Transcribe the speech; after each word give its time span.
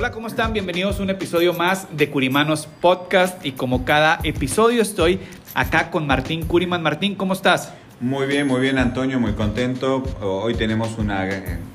Hola, 0.00 0.12
¿cómo 0.12 0.28
están? 0.28 0.54
Bienvenidos 0.54 0.98
a 0.98 1.02
un 1.02 1.10
episodio 1.10 1.52
más 1.52 1.86
de 1.94 2.08
Curimanos 2.08 2.66
Podcast 2.80 3.44
y 3.44 3.52
como 3.52 3.84
cada 3.84 4.18
episodio 4.24 4.80
estoy 4.80 5.20
acá 5.52 5.90
con 5.90 6.06
Martín 6.06 6.46
Curiman. 6.46 6.82
Martín, 6.82 7.16
¿cómo 7.16 7.34
estás? 7.34 7.74
Muy 8.00 8.26
bien, 8.26 8.46
muy 8.46 8.62
bien 8.62 8.78
Antonio, 8.78 9.20
muy 9.20 9.34
contento. 9.34 10.02
Hoy 10.22 10.54
tenemos 10.54 10.96
una, 10.96 11.28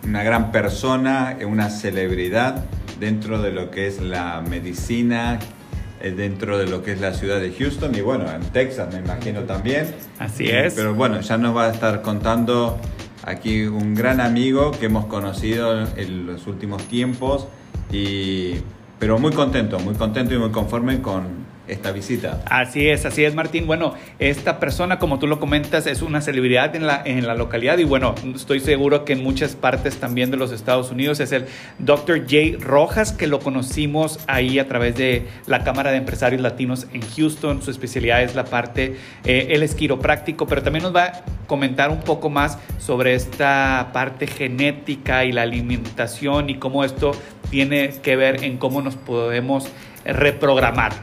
una, 0.03 0.23
gran 0.23 0.51
persona, 0.51 1.37
una 1.45 1.69
celebridad 1.69 2.65
dentro 2.99 3.43
de 3.43 3.51
lo 3.51 3.69
que 3.69 3.85
es 3.85 4.01
la 4.01 4.41
medicina, 4.41 5.37
eh, 6.01 6.09
dentro 6.09 6.57
de 6.57 6.65
lo 6.65 6.81
que 6.81 6.93
es 6.93 7.01
la 7.01 7.13
ciudad 7.13 7.39
de 7.39 7.53
Houston 7.53 7.93
y 7.93 8.01
bueno, 8.01 8.25
en 8.31 8.41
Texas 8.45 8.91
me 8.91 9.01
imagino 9.01 9.41
también. 9.41 9.93
Así 10.17 10.49
es. 10.49 10.73
Pero 10.73 10.95
bueno, 10.95 11.21
ya 11.21 11.37
nos 11.37 11.55
va 11.55 11.67
a 11.67 11.71
estar 11.71 12.01
contando 12.01 12.79
aquí 13.21 13.65
un 13.65 13.93
gran 13.93 14.19
amigo 14.19 14.71
que 14.71 14.87
hemos 14.87 15.05
conocido 15.05 15.79
en 15.95 16.25
los 16.25 16.47
últimos 16.47 16.81
tiempos 16.87 17.47
y 17.91 18.55
pero 18.99 19.19
muy 19.19 19.31
contento, 19.33 19.79
muy 19.79 19.95
contento 19.95 20.33
y 20.33 20.37
muy 20.37 20.51
conforme 20.51 21.01
con 21.01 21.44
esta 21.67 21.91
visita. 21.91 22.43
Así 22.45 22.89
es, 22.89 23.05
así 23.05 23.23
es 23.23 23.35
Martín. 23.35 23.67
Bueno, 23.67 23.93
esta 24.19 24.59
persona, 24.59 24.99
como 24.99 25.19
tú 25.19 25.27
lo 25.27 25.39
comentas, 25.39 25.87
es 25.87 26.01
una 26.01 26.21
celebridad 26.21 26.75
en 26.75 26.87
la, 26.87 27.01
en 27.05 27.25
la 27.25 27.35
localidad 27.35 27.77
y 27.77 27.83
bueno, 27.83 28.15
estoy 28.35 28.59
seguro 28.59 29.05
que 29.05 29.13
en 29.13 29.23
muchas 29.23 29.55
partes 29.55 29.97
también 29.97 30.31
de 30.31 30.37
los 30.37 30.51
Estados 30.51 30.91
Unidos 30.91 31.19
es 31.19 31.31
el 31.31 31.45
Dr. 31.79 32.25
Jay 32.27 32.55
Rojas, 32.55 33.11
que 33.11 33.27
lo 33.27 33.39
conocimos 33.39 34.19
ahí 34.27 34.59
a 34.59 34.67
través 34.67 34.95
de 34.95 35.27
la 35.47 35.63
Cámara 35.63 35.91
de 35.91 35.97
Empresarios 35.97 36.41
Latinos 36.41 36.87
en 36.93 37.01
Houston. 37.01 37.61
Su 37.61 37.71
especialidad 37.71 38.23
es 38.23 38.35
la 38.35 38.45
parte, 38.45 38.97
eh, 39.23 39.47
él 39.51 39.63
es 39.63 39.75
pero 40.47 40.63
también 40.63 40.83
nos 40.83 40.95
va 40.95 41.03
a 41.05 41.23
comentar 41.47 41.91
un 41.91 41.99
poco 41.99 42.29
más 42.29 42.57
sobre 42.79 43.13
esta 43.13 43.89
parte 43.93 44.27
genética 44.27 45.25
y 45.25 45.31
la 45.31 45.43
alimentación 45.43 46.49
y 46.49 46.55
cómo 46.55 46.83
esto 46.83 47.11
tiene 47.49 47.89
que 48.01 48.15
ver 48.15 48.43
en 48.43 48.57
cómo 48.57 48.81
nos 48.81 48.95
podemos 48.95 49.69
reprogramar. 50.05 50.93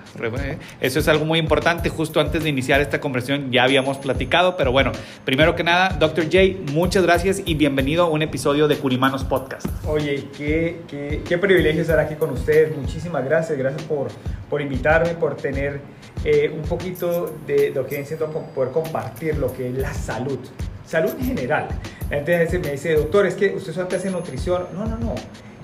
Eso 0.81 0.99
es 0.99 1.09
algo 1.09 1.25
muy 1.25 1.39
importante. 1.39 1.89
Justo 1.89 2.21
antes 2.21 2.43
de 2.43 2.49
iniciar 2.49 2.81
esta 2.81 3.01
conversación 3.01 3.51
ya 3.51 3.65
habíamos 3.65 3.99
platicado, 3.99 4.57
pero 4.57 4.73
bueno, 4.73 4.93
primero 5.25 5.57
que 5.57 5.65
nada, 5.65 5.97
Dr. 5.99 6.25
J, 6.25 6.73
muchas 6.73 7.03
gracias 7.03 7.43
y 7.45 7.55
bienvenido 7.55 8.05
a 8.05 8.09
un 8.09 8.23
episodio 8.23 8.69
de 8.69 8.77
Curimanos 8.77 9.25
Podcast. 9.25 9.67
Oye, 9.87 10.29
qué, 10.37 10.83
qué, 10.89 11.23
qué 11.29 11.39
privilegio 11.39 11.83
estar 11.83 11.99
aquí 11.99 12.15
con 12.15 12.31
ustedes. 12.31 12.77
Muchísimas 12.77 13.25
gracias. 13.25 13.59
Gracias 13.59 13.83
por, 13.83 14.09
por 14.49 14.63
invitarme, 14.63 15.15
por 15.15 15.37
tener 15.37 15.81
eh, 16.25 16.53
un 16.55 16.63
poquito 16.63 17.35
de 17.47 17.71
lo 17.71 17.87
que 17.87 18.05
siento 18.05 18.29
poder 18.55 18.71
compartir 18.71 19.37
lo 19.39 19.53
que 19.53 19.69
es 19.69 19.75
la 19.75 19.93
salud. 19.93 20.39
Salud 20.87 21.13
en 21.19 21.27
general. 21.27 21.69
Gente 22.09 22.59
me 22.59 22.73
dice, 22.73 22.95
doctor, 22.95 23.27
es 23.27 23.35
que 23.35 23.55
usted 23.55 23.73
solamente 23.73 23.97
hace 23.97 24.11
nutrición. 24.11 24.67
No, 24.75 24.85
no, 24.85 24.99
no 24.99 25.15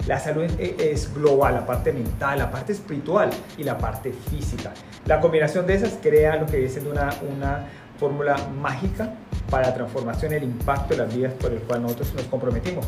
la 0.08 0.18
salud 0.18 0.46
es 0.58 1.14
global, 1.14 1.54
la 1.54 1.66
parte 1.66 1.92
mental, 1.92 2.38
la 2.38 2.50
parte 2.50 2.72
espiritual 2.72 3.28
y 3.58 3.62
la 3.62 3.76
parte 3.76 4.10
física. 4.30 4.72
La 5.04 5.20
combinación 5.20 5.66
de 5.66 5.74
esas 5.74 5.98
crea 6.02 6.36
lo 6.36 6.46
que 6.46 6.56
dice 6.56 6.80
una, 6.80 7.10
una 7.30 7.66
fórmula 8.00 8.38
mágica 8.58 9.12
para 9.50 9.68
la 9.68 9.74
transformación 9.74 10.32
y 10.32 10.36
el 10.36 10.44
impacto 10.44 10.94
de 10.94 11.04
las 11.04 11.14
vidas 11.14 11.34
por 11.34 11.52
el 11.52 11.58
cual 11.58 11.82
nosotros 11.82 12.14
nos 12.14 12.24
comprometimos, 12.24 12.86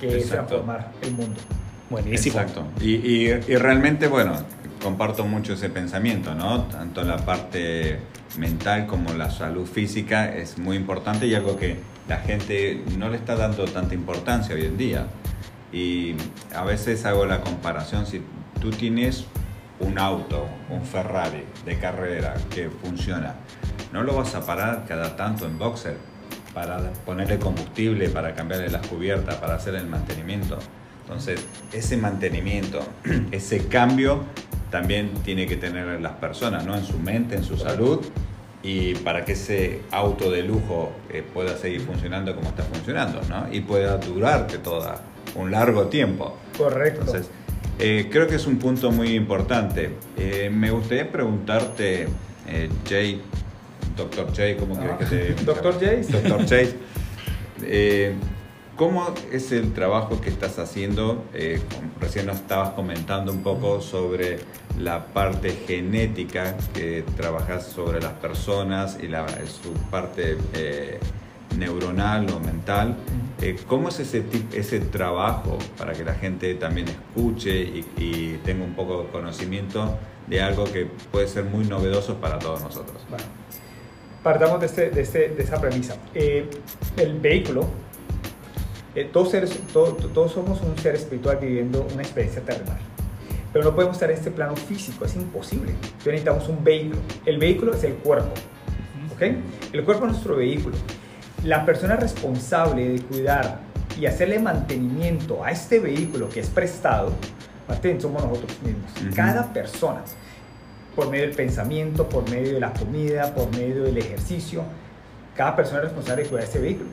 que 0.00 0.16
es 0.16 0.30
transformar 0.30 0.90
el 1.02 1.12
mundo. 1.12 1.38
Buenísimo. 1.90 2.40
Exacto. 2.40 2.64
Y, 2.80 2.94
y, 2.94 3.26
y, 3.46 3.56
realmente, 3.56 4.06
bueno, 4.06 4.32
comparto 4.82 5.26
mucho 5.26 5.52
ese 5.52 5.68
pensamiento, 5.68 6.34
¿no? 6.34 6.62
Tanto 6.64 7.02
la 7.02 7.18
parte 7.18 7.98
mental 8.38 8.86
como 8.86 9.12
la 9.12 9.30
salud 9.30 9.66
física 9.66 10.34
es 10.34 10.56
muy 10.56 10.78
importante 10.78 11.26
y 11.26 11.34
algo 11.34 11.58
que 11.58 11.76
la 12.08 12.16
gente 12.18 12.82
no 12.96 13.10
le 13.10 13.16
está 13.16 13.36
dando 13.36 13.66
tanta 13.66 13.94
importancia 13.94 14.54
hoy 14.54 14.64
en 14.64 14.78
día. 14.78 15.06
Y 15.72 16.16
a 16.54 16.64
veces 16.64 17.04
hago 17.04 17.26
la 17.26 17.40
comparación, 17.40 18.06
si 18.06 18.22
tú 18.60 18.70
tienes 18.70 19.24
un 19.78 19.98
auto, 19.98 20.46
un 20.68 20.82
Ferrari 20.82 21.44
de 21.64 21.78
carrera 21.78 22.34
que 22.50 22.68
funciona, 22.68 23.34
no 23.92 24.02
lo 24.02 24.14
vas 24.14 24.34
a 24.34 24.44
parar 24.44 24.84
cada 24.86 25.16
tanto 25.16 25.46
en 25.46 25.58
boxer 25.58 25.96
para 26.54 26.78
ponerle 27.06 27.38
combustible, 27.38 28.08
para 28.08 28.34
cambiarle 28.34 28.70
las 28.70 28.86
cubiertas, 28.86 29.36
para 29.36 29.54
hacer 29.54 29.74
el 29.76 29.86
mantenimiento. 29.86 30.58
Entonces, 31.02 31.44
ese 31.72 31.96
mantenimiento, 31.96 32.80
ese 33.30 33.66
cambio 33.68 34.24
también 34.70 35.12
tiene 35.24 35.46
que 35.46 35.56
tener 35.56 36.00
las 36.00 36.12
personas, 36.12 36.64
¿no? 36.64 36.76
En 36.76 36.84
su 36.84 36.98
mente, 36.98 37.36
en 37.36 37.44
su 37.44 37.56
salud 37.56 38.00
y 38.62 38.94
para 38.96 39.24
que 39.24 39.32
ese 39.32 39.80
auto 39.90 40.30
de 40.30 40.42
lujo 40.42 40.92
eh, 41.08 41.24
pueda 41.34 41.56
seguir 41.56 41.80
funcionando 41.80 42.34
como 42.36 42.48
está 42.48 42.62
funcionando, 42.62 43.20
¿no? 43.28 43.52
Y 43.52 43.60
pueda 43.60 43.96
durarte 43.96 44.58
toda 44.58 45.00
un 45.34 45.50
largo 45.50 45.86
tiempo. 45.86 46.36
Correcto. 46.56 47.00
Entonces, 47.00 47.30
eh, 47.82 48.08
creo 48.10 48.26
que 48.26 48.34
es 48.34 48.46
un 48.46 48.58
punto 48.58 48.90
muy 48.90 49.14
importante. 49.14 49.90
Eh, 50.18 50.50
me 50.52 50.70
gustaría 50.70 51.10
preguntarte, 51.10 52.08
eh, 52.46 52.68
Jay, 52.86 53.22
Doctor 53.96 54.34
Jay, 54.36 54.56
¿cómo 54.56 54.76
quieres 54.76 54.98
que 54.98 55.06
te... 55.06 55.32
Ah, 55.32 55.42
Doctor 55.46 55.80
Jay. 55.80 56.02
Doctor 56.02 56.46
Jay. 56.46 58.16
¿Cómo 58.76 59.14
es 59.30 59.52
el 59.52 59.72
trabajo 59.74 60.20
que 60.22 60.30
estás 60.30 60.58
haciendo? 60.58 61.24
recién 62.00 62.24
nos 62.24 62.36
estabas 62.36 62.70
comentando 62.70 63.30
un 63.30 63.42
poco 63.42 63.82
sobre 63.82 64.38
la 64.78 65.04
parte 65.04 65.50
genética 65.66 66.56
que 66.72 67.04
trabajas 67.14 67.66
sobre 67.66 68.00
las 68.00 68.14
personas 68.14 68.96
y 69.02 69.08
la, 69.08 69.26
su 69.28 69.74
parte 69.90 70.38
neuronal 71.58 72.30
o 72.30 72.40
mental. 72.40 72.96
Eh, 73.42 73.56
¿Cómo 73.66 73.88
es 73.88 73.98
ese, 74.00 74.22
ese 74.52 74.80
trabajo 74.80 75.56
para 75.78 75.94
que 75.94 76.04
la 76.04 76.12
gente 76.14 76.54
también 76.56 76.88
escuche 76.88 77.58
y, 77.96 78.38
tenga 78.44 78.64
un 78.64 78.74
poco 78.74 79.02
de 79.02 79.08
conocimiento 79.08 79.96
de 80.26 80.42
algo 80.42 80.64
que 80.64 80.86
puede 81.10 81.26
ser 81.26 81.44
muy 81.44 81.64
novedoso 81.64 82.16
para 82.16 82.38
todos 82.38 82.62
nosotros? 82.62 83.02
Bueno, 83.08 83.24
partamos 84.22 84.60
de, 84.60 84.66
este, 84.66 84.90
de, 84.90 85.00
este, 85.00 85.28
de 85.30 85.42
esa 85.42 85.58
premisa. 85.58 85.96
Eh, 86.14 86.50
el 86.98 87.18
vehículo, 87.18 87.66
eh, 88.94 89.08
todos, 89.10 89.30
seres, 89.30 89.58
todos 89.72 90.32
somos 90.32 90.60
un 90.60 90.76
ser 90.76 90.96
espiritual 90.96 91.38
viviendo 91.40 91.86
una 91.94 92.02
experiencia 92.02 92.42
terrenal. 92.42 92.78
Pero 93.54 93.64
no 93.64 93.74
podemos 93.74 93.96
estar 93.96 94.10
en 94.10 94.18
este 94.18 94.30
plano 94.30 94.54
físico, 94.54 95.06
es 95.06 95.16
imposible. 95.16 95.72
necesitamos 96.04 96.46
un 96.48 96.62
vehículo. 96.62 97.00
El 97.24 97.38
vehículo 97.38 97.72
es 97.72 97.84
el 97.84 97.94
cuerpo. 97.94 98.34
¿ok? 99.14 99.22
El 99.72 99.84
cuerpo 99.84 100.04
es 100.04 100.12
nuestro 100.12 100.36
vehículo 100.36 100.76
la 101.44 101.64
persona 101.64 101.96
responsable 101.96 102.88
de 102.88 103.02
cuidar 103.02 103.60
y 103.98 104.06
hacerle 104.06 104.38
mantenimiento 104.38 105.42
a 105.44 105.50
este 105.50 105.78
vehículo 105.78 106.28
que 106.28 106.40
es 106.40 106.48
prestado, 106.48 107.12
somos 107.98 108.24
nosotros 108.24 108.58
mismos. 108.62 109.14
Cada 109.14 109.52
persona, 109.52 110.02
por 110.94 111.08
medio 111.08 111.26
del 111.26 111.34
pensamiento, 111.34 112.08
por 112.08 112.28
medio 112.28 112.54
de 112.54 112.60
la 112.60 112.72
comida, 112.72 113.34
por 113.34 113.50
medio 113.56 113.84
del 113.84 113.96
ejercicio, 113.96 114.62
cada 115.34 115.56
persona 115.56 115.78
es 115.78 115.84
responsable 115.84 116.24
de 116.24 116.28
cuidar 116.28 116.44
ese 116.44 116.58
vehículo. 116.58 116.90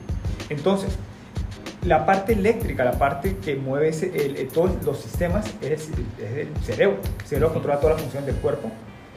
Entonces, 0.49 0.91
la 1.83 2.05
parte 2.05 2.33
eléctrica, 2.33 2.85
la 2.85 2.93
parte 2.93 3.37
que 3.37 3.55
mueve 3.55 3.91
todos 4.53 4.83
los 4.83 4.99
sistemas 4.99 5.45
es, 5.61 5.89
el 6.19 6.49
cerebro. 6.63 6.99
El 7.19 7.25
cerebro 7.25 7.53
controla 7.53 7.79
toda 7.79 7.93
la 7.93 7.99
función 7.99 8.25
del 8.25 8.35
cuerpo. 8.35 8.71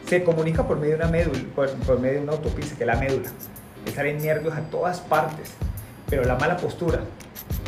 Se 0.06 0.24
comunica 0.24 0.66
por 0.66 0.78
medio 0.78 0.96
de 0.96 1.02
una 1.02 1.10
médula, 1.10 1.38
por 1.54 2.00
medio 2.00 2.18
de 2.18 2.22
una 2.22 2.32
autopista 2.32 2.76
que 2.76 2.82
es 2.82 2.86
la 2.86 2.96
médula 2.96 3.28
estar 3.86 4.06
en 4.06 4.18
nervios 4.18 4.54
a 4.54 4.60
todas 4.62 5.00
partes, 5.00 5.52
pero 6.08 6.24
la 6.24 6.36
mala 6.36 6.56
postura, 6.56 7.00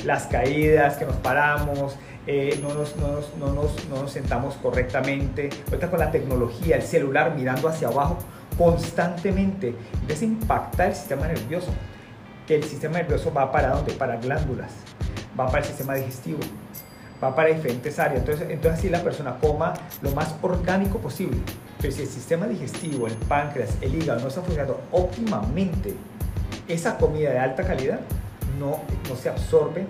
las 0.04 0.26
caídas, 0.26 0.96
que 0.96 1.04
nos 1.04 1.16
paramos, 1.16 1.96
eh, 2.26 2.58
no, 2.62 2.72
nos, 2.74 2.96
no, 2.96 3.08
nos, 3.08 3.36
no, 3.36 3.52
nos, 3.52 3.88
no, 3.88 4.02
nos, 4.02 4.12
sentamos 4.12 4.54
correctamente. 4.56 5.50
Ahorita 5.66 5.90
con 5.90 5.98
la 5.98 6.10
tecnología, 6.10 6.76
el 6.76 6.82
celular 6.82 7.34
mirando 7.34 7.68
hacia 7.68 7.88
abajo, 7.88 8.18
constantemente. 8.56 9.74
Entonces 9.94 10.22
impacta 10.22 10.86
el 10.86 10.94
sistema 10.94 11.26
nervioso, 11.26 11.72
que 12.46 12.56
el 12.56 12.64
sistema 12.64 12.98
nervioso 12.98 13.32
va 13.32 13.50
para 13.50 13.70
dónde? 13.70 13.92
Para 13.92 14.16
glándulas, 14.16 14.72
va 15.38 15.46
para 15.46 15.58
el 15.58 15.64
sistema 15.64 15.94
digestivo, 15.94 16.40
va 17.22 17.34
para 17.34 17.48
diferentes 17.48 17.98
áreas. 17.98 18.20
Entonces, 18.20 18.50
entonces 18.50 18.78
así 18.78 18.88
la 18.88 19.02
persona 19.02 19.36
coma 19.40 19.74
lo 20.00 20.12
más 20.12 20.34
orgánico 20.42 20.98
posible. 20.98 21.38
Pero 21.82 21.92
si 21.92 22.02
el 22.02 22.08
sistema 22.08 22.46
digestivo, 22.46 23.08
el 23.08 23.14
páncreas, 23.14 23.76
el 23.80 23.94
hígado 23.96 24.20
no 24.20 24.28
están 24.28 24.44
funcionando 24.44 24.80
óptimamente, 24.92 25.94
esa 26.68 26.96
comida 26.96 27.30
de 27.30 27.38
alta 27.40 27.64
calidad 27.64 28.00
no, 28.58 28.80
no 29.08 29.16
se 29.16 29.28
absorbe 29.28 29.84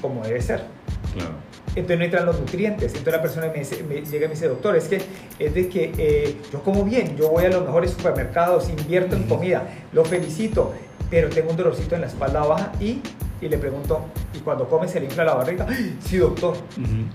como 0.00 0.24
debe 0.24 0.40
ser. 0.40 0.64
Claro. 1.12 1.34
Entonces 1.76 1.98
no 1.98 2.04
entran 2.04 2.26
los 2.26 2.40
nutrientes. 2.40 2.92
Entonces 2.92 3.12
la 3.12 3.22
persona 3.22 3.46
me, 3.48 3.62
llega 3.62 4.24
y 4.24 4.28
me 4.28 4.34
dice, 4.34 4.48
doctor, 4.48 4.74
es 4.76 4.88
que 4.88 5.02
es 5.38 5.54
de 5.54 5.68
que 5.68 5.92
eh, 5.98 6.36
yo 6.52 6.62
como 6.62 6.84
bien, 6.84 7.16
yo 7.16 7.28
voy 7.28 7.44
a 7.44 7.50
los 7.50 7.64
mejores 7.64 7.90
supermercados, 7.90 8.68
invierto 8.68 9.16
en 9.16 9.24
comida, 9.24 9.68
lo 9.92 10.04
felicito, 10.04 10.72
pero 11.10 11.28
tengo 11.28 11.50
un 11.50 11.56
dolorcito 11.56 11.94
en 11.94 12.02
la 12.02 12.06
espalda 12.06 12.44
baja 12.44 12.72
y, 12.80 13.00
y 13.40 13.48
le 13.48 13.58
pregunto, 13.58 14.06
¿y 14.32 14.38
cuando 14.38 14.68
come 14.68 14.88
se 14.88 15.00
le 15.00 15.06
infla 15.06 15.24
la 15.24 15.34
barriga? 15.34 15.66
Sí, 16.04 16.16
doctor, 16.16 16.56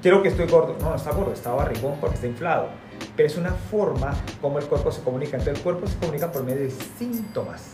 quiero 0.01 0.21
que 0.21 0.29
estoy 0.29 0.47
gordo. 0.47 0.75
No, 0.79 0.91
no 0.91 0.95
está 0.95 1.11
gordo, 1.11 1.33
está 1.33 1.51
barrigón 1.51 1.95
porque 1.99 2.15
está 2.15 2.27
inflado. 2.27 2.67
Pero 3.15 3.27
es 3.27 3.37
una 3.37 3.51
forma 3.51 4.13
como 4.41 4.59
el 4.59 4.65
cuerpo 4.65 4.91
se 4.91 5.01
comunica. 5.01 5.37
Entonces 5.37 5.57
el 5.57 5.63
cuerpo 5.63 5.87
se 5.87 5.97
comunica 5.97 6.31
por 6.31 6.43
medio 6.43 6.61
de 6.63 6.71
síntomas. 6.97 7.73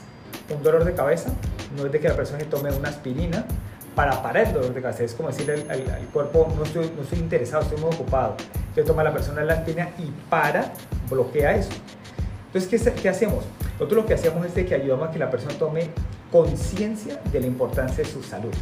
Un 0.56 0.62
dolor 0.62 0.84
de 0.86 0.94
cabeza 0.94 1.32
no 1.76 1.86
es 1.86 1.92
de 1.92 2.00
que 2.00 2.08
la 2.08 2.16
persona 2.16 2.44
tome 2.46 2.72
una 2.72 2.90
aspirina 2.90 3.46
para 3.96 4.22
parar 4.22 4.48
el 4.48 4.54
dolor 4.54 4.74
de 4.74 4.82
cabeza. 4.82 5.04
Es 5.04 5.14
como 5.14 5.30
decirle 5.30 5.66
al, 5.70 6.08
cuerpo, 6.14 6.52
no 6.56 6.64
estoy, 6.64 6.92
no 6.96 7.04
estoy 7.04 7.20
interesado, 7.20 7.64
estoy 7.64 7.80
muy 7.80 7.94
ocupado. 7.94 8.36
Entonces 8.54 8.86
toma 8.86 9.04
la 9.04 9.14
persona 9.14 9.44
la 9.44 9.54
aspirina 9.54 9.90
y 9.98 10.12
para, 10.30 10.74
bloquea 11.10 11.56
eso. 11.56 11.72
Entonces, 12.48 12.84
¿qué, 12.84 13.02
¿qué, 13.02 13.10
hacemos? 13.10 13.46
Nosotros 13.74 14.04
lo 14.04 14.06
que 14.06 14.14
hacemos 14.14 14.46
es 14.46 14.56
de 14.56 14.66
que 14.66 14.76
ayudamos 14.76 15.10
a 15.10 15.12
que 15.12 15.20
la 15.20 15.30
persona 15.30 15.54
tome 15.58 15.90
conciencia 16.32 17.20
de 17.32 17.40
la 17.40 17.48
importancia 17.48 18.04
de 18.04 18.10
su 18.10 18.22
salud, 18.22 18.54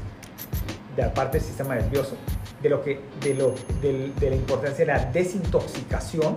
de 0.96 1.02
la 1.02 1.14
parte 1.14 1.38
del 1.38 1.46
sistema 1.48 1.76
nervioso, 1.76 2.16
de, 2.64 2.70
lo 2.70 2.82
que, 2.82 3.00
de, 3.22 3.36
lo, 3.36 3.54
de, 3.82 4.30
la 4.30 4.36
importancia 4.36 4.86
de 4.86 4.92
la 4.92 5.06
desintoxicación. 5.12 6.36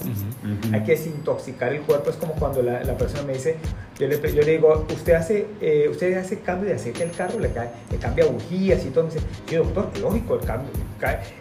Hay 0.72 0.82
que 0.82 0.92
desintoxicar 0.92 1.72
el 1.72 1.82
cuerpo. 1.82 2.10
Es 2.10 2.16
como 2.16 2.34
cuando 2.34 2.62
la, 2.62 2.82
la 2.84 2.98
persona 2.98 3.22
me 3.22 3.34
dice, 3.34 3.56
yo 3.98 4.08
le, 4.08 4.20
yo 4.20 4.42
le 4.42 4.52
digo, 4.52 4.84
usted 4.92 5.14
hace, 5.14 5.46
eh, 5.60 5.88
usted 5.88 6.18
hace 6.18 6.40
cambio 6.40 6.68
de 6.68 6.74
aceite 6.74 7.04
al 7.04 7.12
carro, 7.12 7.38
le, 7.38 7.50
cae, 7.52 7.70
le 7.90 7.96
cambia 7.96 8.26
bujías 8.26 8.84
y 8.84 8.90
todo. 8.90 9.04
Me 9.04 9.14
dice, 9.14 9.24
sí, 9.48 9.54
doctor, 9.54 9.90
lógico, 9.98 10.34
el, 10.34 10.40
cambio, 10.40 10.70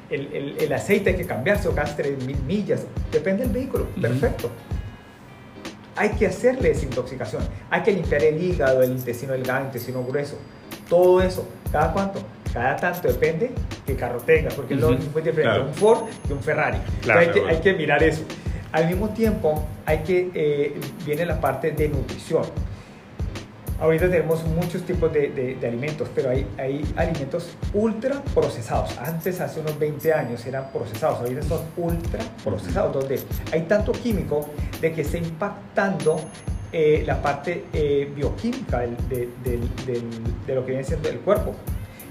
el, 0.10 0.34
el, 0.34 0.58
el 0.60 0.74
aceite 0.74 1.10
hay 1.10 1.16
que 1.18 1.26
cambiarse 1.26 1.68
o 1.68 1.74
cada 1.74 1.96
3.000 1.98 2.44
millas. 2.44 2.86
Depende 3.12 3.44
del 3.44 3.52
vehículo. 3.52 3.88
Perfecto 4.00 4.52
hay 5.98 6.10
que 6.10 6.28
hacerle 6.28 6.70
desintoxicación, 6.70 7.42
hay 7.70 7.82
que 7.82 7.92
limpiar 7.92 8.22
el 8.24 8.42
hígado, 8.44 8.84
el 8.84 8.92
intestino 8.92 9.32
delgado, 9.32 9.62
el 9.62 9.66
intestino 9.68 10.04
grueso, 10.04 10.38
todo 10.90 11.22
eso. 11.22 11.48
¿Cada 11.72 11.94
cuánto? 11.94 12.20
Cada 12.56 12.78
tanto, 12.78 13.10
depende 13.10 13.52
qué 13.86 13.96
carro 13.96 14.22
tengas, 14.22 14.54
porque 14.54 14.76
es 14.76 14.80
lo 14.80 14.92
muy 14.92 15.22
diferente 15.22 15.60
un 15.60 15.74
Ford 15.74 16.06
y 16.28 16.32
un 16.32 16.40
Ferrari. 16.40 16.78
hay, 17.14 17.28
que, 17.28 17.42
hay, 17.42 17.58
que, 17.58 17.74
mirar 17.74 18.02
eso. 18.02 18.24
Al 18.72 18.88
mismo 18.88 19.10
tiempo, 19.10 19.68
hay 19.86 20.00
que, 20.00 20.32
eh, 20.34 20.74
viene 21.06 21.26
la 21.26 21.42
parte 21.42 21.72
de 21.72 21.90
nutrición. 21.90 22.44
Ahorita 23.78 24.10
tenemos 24.10 24.42
muchos 24.46 24.84
tipos 24.84 25.12
de, 25.12 25.58
de, 25.60 25.68
alimentos, 25.68 26.08
pero 26.16 26.30
hay, 26.30 26.48
hay, 26.58 26.82
alimentos 26.96 27.58
ultra 27.74 28.24
procesados. 28.34 28.98
Antes, 29.00 29.42
hace 29.42 29.60
unos 29.60 29.78
20 29.78 30.14
años, 30.14 30.46
eran 30.46 30.72
procesados, 30.72 31.20
ahorita 31.20 31.42
son 31.42 31.60
ultra 31.76 32.24
procesados, 32.42 32.94
donde 32.94 33.20
hay 33.52 33.64
tanto 33.64 33.92
químico 33.92 34.50
de 34.80 34.94
que 34.94 35.02
está 35.02 35.18
impactando 35.18 36.22
eh, 36.72 37.04
la 37.06 37.22
parte 37.22 37.66
eh, 37.74 38.10
bioquímica 38.16 38.80
de, 38.80 39.30
de, 39.44 40.56
lo 40.56 40.66
que 40.66 40.72
viene 40.72 40.86
siendo 40.86 41.10
el 41.10 41.20
cuerpo. 41.20 41.54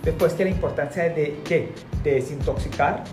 Después 0.04 0.34
que 0.34 0.44
la 0.44 0.50
importancia 0.50 1.04
de, 1.04 1.40
¿qué? 1.44 1.70
de 2.02 2.14
desintoxicar 2.14 3.04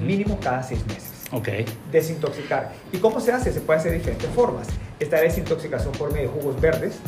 mínimo 0.00 0.38
cada 0.40 0.62
seis 0.62 0.86
meses. 0.86 1.24
Ok. 1.32 1.48
Desintoxicar. 1.90 2.72
¿Y 2.92 2.98
cómo 2.98 3.20
se 3.20 3.32
hace? 3.32 3.52
Se 3.52 3.60
puede 3.60 3.80
hacer 3.80 3.92
de 3.92 3.98
diferentes 3.98 4.30
formas. 4.30 4.68
Está 5.00 5.16
la 5.16 5.22
desintoxicación 5.22 5.92
por 5.92 6.12
medio 6.12 6.28
de 6.28 6.40
jugos 6.40 6.60
verdes, 6.60 7.00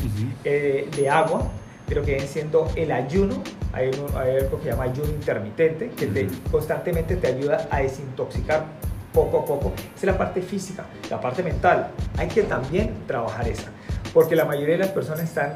eh, 0.43 0.89
de 0.95 1.09
agua, 1.09 1.47
pero 1.87 2.03
que 2.03 2.11
viene 2.11 2.27
siendo 2.27 2.69
el 2.75 2.91
ayuno. 2.91 3.41
Hay, 3.71 3.87
algo 3.87 4.57
que 4.57 4.63
se 4.63 4.69
llama 4.71 4.83
ayuno 4.83 5.09
intermitente, 5.09 5.89
que 5.91 6.27
constantemente 6.51 7.15
te 7.15 7.27
ayuda 7.27 7.67
a 7.71 7.79
desintoxicar 7.79 8.65
poco 9.13 9.39
a 9.39 9.45
poco. 9.45 9.73
Esa 9.75 9.95
es 9.95 10.03
la 10.03 10.17
parte 10.17 10.41
física. 10.41 10.85
La 11.09 11.21
parte 11.21 11.41
mental, 11.41 11.91
hay 12.17 12.27
que 12.27 12.43
también 12.43 12.93
trabajar 13.07 13.47
esa. 13.47 13.69
Porque 14.13 14.35
la 14.35 14.43
mayoría 14.43 14.73
de 14.73 14.79
las 14.79 14.89
personas 14.89 15.23
están 15.23 15.53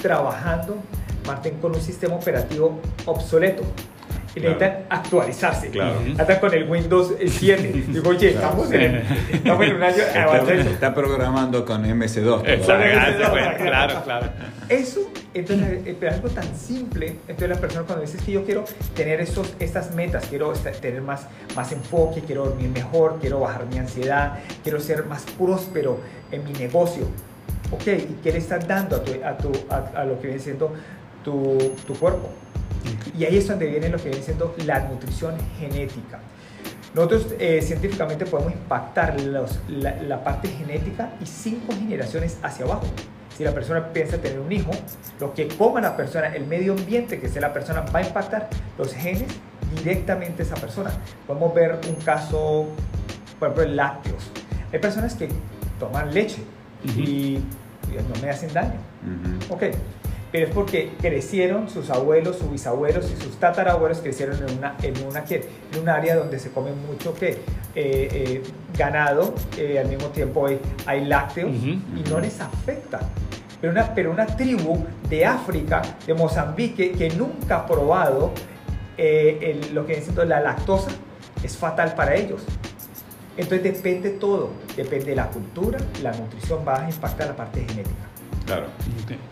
trabajando 0.00 0.76
Martín 1.28 1.58
con 1.60 1.74
un 1.74 1.80
sistema 1.80 2.16
operativo 2.16 2.80
obsoleto 3.06 3.62
y 4.34 4.40
necesitan 4.40 4.84
actualizarse. 4.88 5.70
Claro. 5.70 6.00
Hasta 6.18 6.40
con 6.40 6.54
el 6.54 6.68
Windows 6.68 7.14
7. 7.26 7.84
Digo, 7.88 8.10
oye, 8.10 8.30
estamos, 8.30 8.70
en, 8.72 8.96
estamos, 9.32 9.66
en, 9.66 9.76
un 9.76 9.82
año 9.82 9.96
está, 9.96 10.54
está 10.54 10.94
programando 10.94 11.64
con 11.64 11.84
MS2. 11.84 12.42
Exacto, 12.46 13.32
claro, 13.62 14.02
claro. 14.04 14.28
Eso, 14.68 15.10
entonces, 15.34 15.80
es 15.86 16.12
algo 16.12 16.28
tan 16.28 16.56
simple. 16.56 17.16
Entonces, 17.26 17.48
la 17.48 17.56
persona 17.56 17.86
cuando 17.86 18.04
dice 18.04 18.18
que 18.24 18.32
yo 18.32 18.44
quiero 18.44 18.64
tener 18.94 19.20
estos, 19.20 19.54
estas 19.58 19.94
metas, 19.94 20.26
quiero 20.26 20.52
tener 20.52 21.02
más, 21.02 21.26
más 21.56 21.72
enfoque, 21.72 22.22
quiero 22.26 22.46
dormir 22.46 22.70
mejor, 22.70 23.18
quiero 23.20 23.40
bajar 23.40 23.66
mi 23.66 23.78
ansiedad, 23.78 24.38
quiero 24.62 24.80
ser 24.80 25.04
más 25.06 25.24
próspero 25.38 26.00
en 26.30 26.44
mi 26.44 26.52
negocio. 26.52 27.04
Ok, 27.70 27.86
¿y 27.86 28.18
qué 28.22 28.32
le 28.32 28.38
estás 28.38 28.66
dando 28.66 28.96
a, 28.96 29.04
tu, 29.04 29.12
a, 29.22 29.36
tu, 29.36 29.52
a 29.70 30.04
lo 30.04 30.18
que 30.20 30.28
viene 30.28 30.42
siendo 30.42 30.72
tu, 31.28 31.72
tu 31.86 31.94
cuerpo. 31.94 32.30
Y 33.18 33.24
ahí 33.24 33.36
es 33.36 33.48
donde 33.48 33.66
viene 33.66 33.88
lo 33.88 33.98
que 33.98 34.08
viene 34.08 34.24
siendo 34.24 34.54
la 34.64 34.80
nutrición 34.80 35.34
genética. 35.58 36.20
Nosotros 36.94 37.34
eh, 37.38 37.60
científicamente 37.62 38.24
podemos 38.24 38.52
impactar 38.52 39.20
los, 39.20 39.58
la, 39.68 40.24
parte 40.24 40.48
genética 40.48 41.10
y 41.20 41.26
cinco 41.26 41.74
generaciones 41.74 42.38
hacia 42.42 42.64
abajo. 42.64 42.86
Si 43.36 43.44
la 43.44 43.52
persona 43.52 43.92
piensa 43.92 44.18
tener 44.18 44.40
un 44.40 44.50
hijo, 44.50 44.70
lo 45.20 45.34
que 45.34 45.48
coma 45.48 45.80
la 45.80 45.96
persona, 45.96 46.34
el 46.34 46.46
medio 46.46 46.72
ambiente 46.72 47.20
que 47.20 47.28
sea 47.28 47.42
la 47.42 47.52
persona, 47.52 47.82
va 47.94 48.00
a 48.00 48.02
impactar 48.02 48.48
los 48.78 48.94
genes 48.94 49.28
directamente 49.76 50.42
a 50.42 50.46
esa 50.46 50.56
persona. 50.56 50.90
Podemos 51.26 51.54
ver 51.54 51.78
un 51.88 51.94
caso, 51.96 52.66
por 53.38 53.50
ejemplo, 53.50 53.74
lácteos. 53.74 54.30
Hay 54.72 54.78
personas 54.78 55.14
que 55.14 55.28
toman 55.78 56.12
leche 56.12 56.42
y, 56.84 57.38
no 57.88 58.22
me 58.22 58.30
hacen 58.30 58.52
daño. 58.52 58.80
Ok, 59.50 59.64
pero 60.30 60.46
es 60.46 60.54
porque 60.54 60.90
crecieron 61.00 61.70
sus 61.70 61.90
abuelos, 61.90 62.36
sus 62.36 62.50
bisabuelos 62.50 63.10
y 63.10 63.22
sus 63.22 63.36
tatarabuelos 63.38 63.98
crecieron 63.98 64.36
en 64.36 64.58
una, 64.58 64.76
en 64.82 64.94
una, 65.06 65.24
en 65.28 65.80
un 65.80 65.88
área 65.88 66.16
donde 66.16 66.38
se 66.38 66.50
come 66.50 66.72
mucho 66.72 67.14
que 67.14 67.30
eh, 67.30 67.38
eh, 67.74 68.42
ganado, 68.76 69.34
eh, 69.56 69.78
al 69.78 69.88
mismo 69.88 70.08
tiempo 70.08 70.46
hay, 70.86 71.04
lácteos 71.04 71.50
y 71.50 71.80
no 72.10 72.20
les 72.20 72.40
afecta. 72.40 73.00
Pero 73.60 73.72
una, 73.72 73.94
pero 73.94 74.10
una 74.10 74.26
tribu 74.26 74.84
de 75.08 75.24
África, 75.24 75.82
de 76.06 76.14
Mozambique, 76.14 76.92
que 76.92 77.10
nunca 77.10 77.56
ha 77.56 77.66
probado 77.66 78.32
lo 79.72 79.86
que 79.86 79.92
es 79.94 80.14
la 80.14 80.40
lactosa, 80.40 80.90
es 81.42 81.56
fatal 81.56 81.94
para 81.94 82.14
ellos. 82.14 82.42
Entonces 83.36 83.62
depende 83.62 84.10
todo, 84.10 84.50
depende 84.76 85.06
de 85.06 85.16
la 85.16 85.28
cultura, 85.28 85.78
la 86.02 86.12
nutrición 86.12 86.64
va 86.66 86.84
a 86.84 86.90
impactar 86.90 87.28
la 87.28 87.36
parte 87.36 87.60
genética. 87.60 88.17
Claro. 88.48 88.68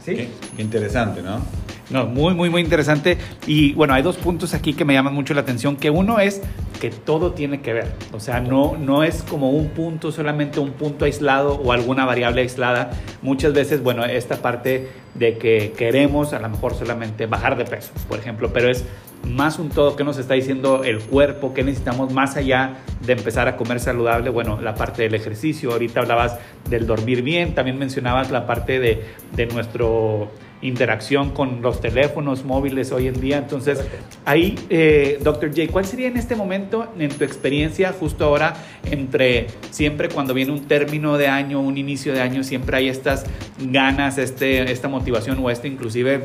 ¿Sí? 0.05 0.15
Qué, 0.15 0.29
interesante, 0.63 1.23
¿no? 1.23 1.41
No, 1.89 2.07
muy, 2.07 2.35
muy, 2.35 2.51
muy 2.51 2.61
interesante. 2.61 3.17
Y 3.47 3.73
bueno, 3.73 3.95
hay 3.95 4.03
dos 4.03 4.17
puntos 4.17 4.53
aquí 4.53 4.75
que 4.75 4.85
me 4.85 4.93
llaman 4.93 5.15
mucho 5.15 5.33
la 5.33 5.41
atención, 5.41 5.77
que 5.77 5.89
uno 5.89 6.21
es 6.21 6.43
que 6.78 6.90
todo 6.90 7.33
tiene 7.33 7.61
que 7.61 7.73
ver. 7.73 7.92
O 8.12 8.21
sea, 8.21 8.40
no, 8.40 8.76
no 8.76 9.02
es 9.02 9.23
como 9.23 9.50
un 9.50 9.68
punto, 9.71 10.12
solamente 10.12 10.61
un 10.61 10.73
punto 10.73 11.04
aislado 11.04 11.54
o 11.54 11.73
alguna 11.73 12.04
variable 12.04 12.42
aislada. 12.42 12.90
Muchas 13.23 13.52
veces, 13.52 13.83
bueno, 13.83 14.04
esta 14.04 14.37
parte 14.37 14.88
de 15.14 15.38
que 15.38 15.73
queremos 15.76 16.33
a 16.33 16.38
lo 16.38 16.49
mejor 16.49 16.75
solamente 16.75 17.26
bajar 17.26 17.56
de 17.56 17.64
peso, 17.64 17.92
por 18.09 18.18
ejemplo, 18.18 18.50
pero 18.52 18.68
es 18.68 18.85
más 19.25 19.59
un 19.59 19.71
todo 19.71 19.97
que 19.97 20.04
nos 20.04 20.18
está 20.18 20.35
diciendo 20.35 20.85
el 20.85 21.00
cuerpo, 21.00 21.52
que 21.52 21.64
necesitamos 21.64 22.12
más 22.12 22.37
allá 22.37 22.76
de 23.04 23.14
empezar 23.14 23.49
a 23.49 23.56
comer 23.56 23.80
saludable, 23.80 24.30
bueno, 24.30 24.61
la 24.61 24.75
parte 24.75 25.02
del 25.02 25.14
ejercicio, 25.14 25.73
ahorita 25.73 26.00
hablabas 26.00 26.38
del 26.68 26.87
dormir 26.87 27.23
bien, 27.23 27.54
también 27.54 27.78
mencionabas 27.78 28.30
la 28.30 28.47
parte 28.47 28.78
de, 28.78 29.02
de 29.35 29.47
nuestro 29.47 30.30
interacción 30.63 31.31
con 31.31 31.63
los 31.63 31.81
teléfonos 31.81 32.45
móviles 32.45 32.93
hoy 32.93 33.09
en 33.09 33.21
día. 33.21 33.39
Entonces, 33.39 33.85
ahí, 34.25 34.55
eh, 34.71 35.19
doctor 35.23 35.51
J, 35.51 35.71
¿cuál 35.71 35.85
sería 35.85 36.09
en 36.09 36.17
este 36.17 36.37
momento, 36.37 36.93
en 36.99 37.11
tu 37.11 37.25
experiencia, 37.25 37.93
justo 37.93 38.25
ahora, 38.25 38.55
entre 38.91 39.49
siempre 39.71 40.09
cuando 40.09 40.35
viene 40.35 40.53
un 40.53 40.67
término 40.67 41.19
de 41.19 41.29
año, 41.29 41.61
un 41.61 41.77
inicio 41.79 42.13
de 42.13 42.21
año, 42.21 42.43
siempre 42.43 42.77
hay 42.77 42.89
estas 42.89 43.27
ganas, 43.59 44.19
este, 44.19 44.71
esta 44.71 44.89
motivación 44.89 45.39
o 45.43 45.51
este 45.51 45.69
inclusive 45.69 46.25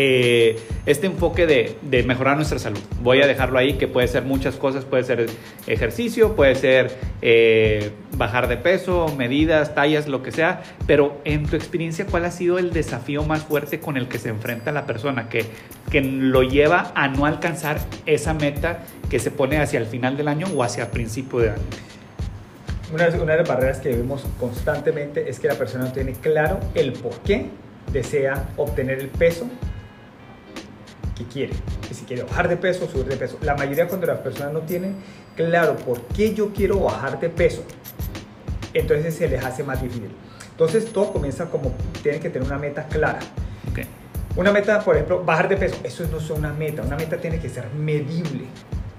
eh, 0.00 0.56
este 0.86 1.08
enfoque 1.08 1.44
de, 1.48 1.76
de, 1.82 2.04
mejorar 2.04 2.36
nuestra 2.36 2.60
salud. 2.60 2.78
Voy 3.02 3.20
a 3.20 3.26
dejarlo 3.26 3.58
ahí, 3.58 3.72
que 3.72 3.88
puede 3.88 4.06
ser 4.06 4.22
muchas 4.22 4.54
cosas, 4.54 4.84
puede 4.84 5.02
ser 5.02 5.26
ejercicio, 5.66 6.36
puede 6.36 6.54
ser 6.54 6.96
eh, 7.20 7.90
bajar 8.16 8.46
de 8.46 8.58
peso, 8.58 9.12
medidas, 9.18 9.74
tallas, 9.74 10.06
lo 10.06 10.22
que 10.22 10.30
sea, 10.30 10.62
pero 10.86 11.20
en 11.24 11.46
tu 11.46 11.56
experiencia, 11.56 12.06
¿cuál 12.06 12.26
ha 12.26 12.30
sido 12.30 12.60
el 12.60 12.72
desafío 12.72 13.24
más 13.24 13.42
fuerte 13.42 13.80
con 13.80 13.96
el 13.96 14.06
que 14.06 14.20
se 14.20 14.28
enfrenta 14.28 14.70
la 14.70 14.86
persona 14.86 15.28
que, 15.28 15.44
que 15.90 16.00
lo 16.00 16.44
lleva 16.44 16.92
a 16.94 17.08
no 17.08 17.26
alcanzar 17.26 17.80
esa 18.06 18.34
meta 18.34 18.84
que 19.10 19.18
se 19.18 19.32
pone 19.32 19.58
hacia 19.58 19.80
el 19.80 19.86
final 19.86 20.16
del 20.16 20.28
año 20.28 20.46
o 20.54 20.62
hacia 20.62 20.84
el 20.84 20.90
principio 20.90 21.40
de 21.40 21.50
año? 21.50 21.62
Una, 22.94 23.08
una 23.20 23.32
de 23.32 23.38
las 23.38 23.48
barreras 23.48 23.80
que 23.80 23.88
vemos 23.88 24.24
constantemente 24.38 25.28
es 25.28 25.40
que 25.40 25.48
la 25.48 25.54
persona 25.54 25.86
no 25.86 25.92
tiene 25.92 26.12
claro 26.12 26.60
el 26.76 26.92
por 26.92 27.18
qué 27.22 27.46
desea 27.92 28.48
obtener 28.56 29.00
el 29.00 29.08
peso 29.08 29.50
que 31.18 31.24
quiere, 31.24 31.52
que 31.86 31.94
si 31.94 32.04
quiere 32.04 32.22
bajar 32.22 32.48
de 32.48 32.56
peso 32.56 32.84
o 32.84 32.88
subir 32.88 33.06
de 33.06 33.16
peso. 33.16 33.38
La 33.42 33.56
mayoría 33.56 33.88
cuando 33.88 34.06
las 34.06 34.20
personas 34.20 34.52
no 34.52 34.60
tienen 34.60 34.94
claro 35.36 35.76
por 35.76 36.00
qué 36.02 36.32
yo 36.32 36.52
quiero 36.52 36.78
bajar 36.80 37.18
de 37.18 37.28
peso, 37.28 37.64
entonces 38.72 39.14
se 39.14 39.28
les 39.28 39.44
hace 39.44 39.64
más 39.64 39.82
difícil. 39.82 40.10
Entonces 40.50 40.92
todo 40.92 41.12
comienza 41.12 41.46
como 41.46 41.72
tienen 42.02 42.20
que 42.20 42.30
tener 42.30 42.46
una 42.46 42.58
meta 42.58 42.86
clara. 42.86 43.18
Okay. 43.70 43.86
Una 44.36 44.52
meta, 44.52 44.80
por 44.80 44.94
ejemplo, 44.94 45.24
bajar 45.24 45.48
de 45.48 45.56
peso, 45.56 45.76
eso 45.82 46.06
no 46.10 46.18
es 46.18 46.30
una 46.30 46.52
meta, 46.52 46.82
una 46.82 46.96
meta 46.96 47.16
tiene 47.16 47.40
que 47.40 47.48
ser 47.48 47.68
medible. 47.74 48.44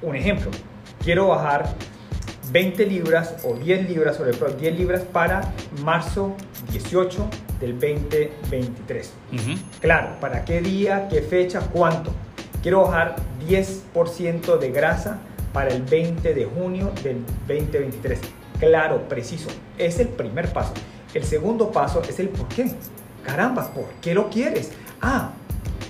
Un 0.02 0.16
ejemplo, 0.16 0.52
quiero 1.04 1.28
bajar 1.30 1.74
20 2.52 2.86
libras 2.86 3.36
o 3.44 3.56
10 3.56 3.90
libras, 3.90 4.18
sobre 4.18 4.34
todo 4.34 4.50
10 4.50 4.78
libras 4.78 5.02
para 5.02 5.54
marzo 5.84 6.36
18 6.72 7.30
del 7.60 7.74
2023. 7.74 9.14
Claro, 9.80 10.20
¿para 10.20 10.46
qué 10.46 10.62
día, 10.62 11.08
qué 11.10 11.22
fecha, 11.22 11.62
cuánto? 11.72 12.12
Quiero 12.62 12.82
bajar 12.82 13.16
10% 13.48 14.58
de 14.58 14.72
grasa 14.72 15.20
para 15.54 15.70
el 15.70 15.84
20 15.84 16.34
de 16.34 16.46
junio 16.46 16.92
del 17.04 17.24
2023. 17.48 18.20
Claro, 18.60 19.08
preciso. 19.08 19.50
Es 19.78 20.00
el 20.00 20.10
primer 20.10 20.52
paso. 20.52 20.74
El 21.14 21.24
segundo 21.24 21.72
paso 21.72 22.02
es 22.08 22.20
el 22.20 22.30
por 22.30 22.48
qué. 22.50 22.72
Caramba, 23.26 23.72
¿por 23.72 23.86
qué 24.02 24.14
lo 24.14 24.30
quieres? 24.30 24.72
Ah, 25.02 25.32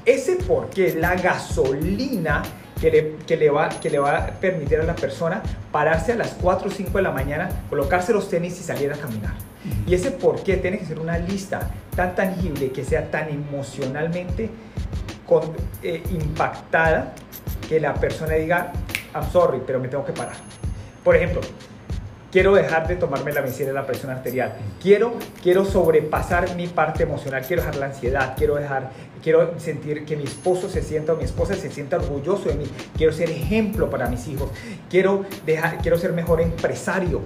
ese 0.06 0.36
por 0.36 0.70
qué, 0.70 0.96
la 0.96 1.16
gasolina 1.16 2.44
que 2.80 3.38
le, 3.38 3.50
va, 3.50 3.70
que 3.70 3.90
le 3.90 4.00
va 4.00 4.18
a 4.18 4.28
permitir 4.28 4.80
a 4.80 4.84
la 4.84 4.96
persona 4.96 5.42
pararse 5.72 6.14
a 6.14 6.16
las 6.16 6.36
4 6.42 6.70
o 6.70 6.72
5 6.72 6.92
de 6.98 7.02
la 7.02 7.12
mañana, 7.12 7.50
colocarse 7.70 8.14
los 8.14 8.30
tenis 8.30 8.60
y 8.60 8.64
salir 8.64 8.92
a 8.92 8.96
caminar. 8.96 9.34
Y 9.86 9.94
ese 9.94 10.12
por 10.12 10.42
qué 10.44 10.58
tiene 10.58 10.80
que 10.80 10.86
ser 10.86 11.00
una 11.00 11.18
lista 11.18 11.70
tan 11.96 12.16
tangible, 12.16 12.72
que 12.72 12.86
sea 12.86 13.12
tan 13.12 13.30
emocionalmente 13.30 14.50
eh, 15.84 16.04
impactada, 16.12 17.14
que 17.68 17.80
la 17.80 17.94
persona 17.94 18.36
diga, 18.36 18.72
I'm 19.14 19.30
sorry, 19.32 19.62
pero 19.66 19.80
me 19.80 19.90
tengo 19.90 20.06
que 20.06 20.14
parar. 20.14 20.36
Por 21.04 21.16
ejemplo, 21.16 21.42
quiero 22.32 22.54
dejar 22.54 22.88
de 22.88 22.96
tomarme 22.96 23.32
la 23.32 23.42
medicina 23.42 23.68
de 23.68 23.74
la 23.74 23.86
presión 23.86 24.12
arterial, 24.12 24.54
quiero, 24.82 25.14
quiero 25.42 25.66
sobrepasar 25.66 26.56
mi 26.56 26.68
parte 26.68 27.04
emocional, 27.04 27.44
quiero 27.46 27.62
dejar 27.62 27.78
la 27.78 27.88
ansiedad, 27.88 28.34
quiero 28.38 28.56
dejar, 28.56 28.92
quiero 29.24 29.60
sentir 29.60 30.06
que 30.06 30.16
mi 30.16 30.24
esposo 30.24 30.70
se 30.70 30.82
sienta 30.82 31.14
o 31.14 31.16
mi 31.16 31.24
esposa 31.24 31.56
se 31.56 31.70
sienta 31.70 31.98
orgulloso 31.98 32.50
de 32.50 32.56
mí, 32.56 32.66
quiero 32.98 33.14
ser 33.14 33.30
ejemplo 33.30 33.90
para 33.90 34.08
mis 34.08 34.28
hijos, 34.28 34.50
quiero, 34.90 35.26
dejar, 35.46 35.78
quiero 35.80 35.98
ser 35.98 36.14
mejor 36.14 36.42
empresario, 36.42 37.22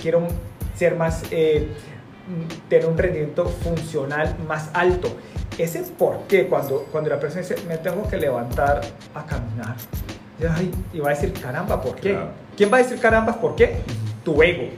quiero 0.00 0.26
ser 0.74 0.96
más, 0.96 1.22
eh, 1.30 1.68
tener 2.68 2.86
un 2.86 2.96
rendimiento 2.96 3.46
funcional 3.46 4.36
más 4.46 4.70
alto. 4.72 5.08
Ese 5.58 5.82
por 5.82 6.22
qué, 6.28 6.46
cuando, 6.46 6.86
cuando 6.90 7.10
la 7.10 7.20
persona 7.20 7.42
dice, 7.42 7.56
me 7.68 7.76
tengo 7.76 8.08
que 8.08 8.16
levantar 8.16 8.80
a 9.14 9.26
caminar, 9.26 9.76
y 10.92 10.98
va 10.98 11.10
a 11.10 11.14
decir, 11.14 11.32
caramba, 11.34 11.80
¿por 11.80 11.96
qué? 11.96 12.18
¿Quién 12.56 12.72
va 12.72 12.78
a 12.78 12.82
decir 12.82 12.98
caramba, 12.98 13.40
por 13.40 13.54
qué? 13.54 13.76
Tu 14.24 14.42
ego, 14.42 14.68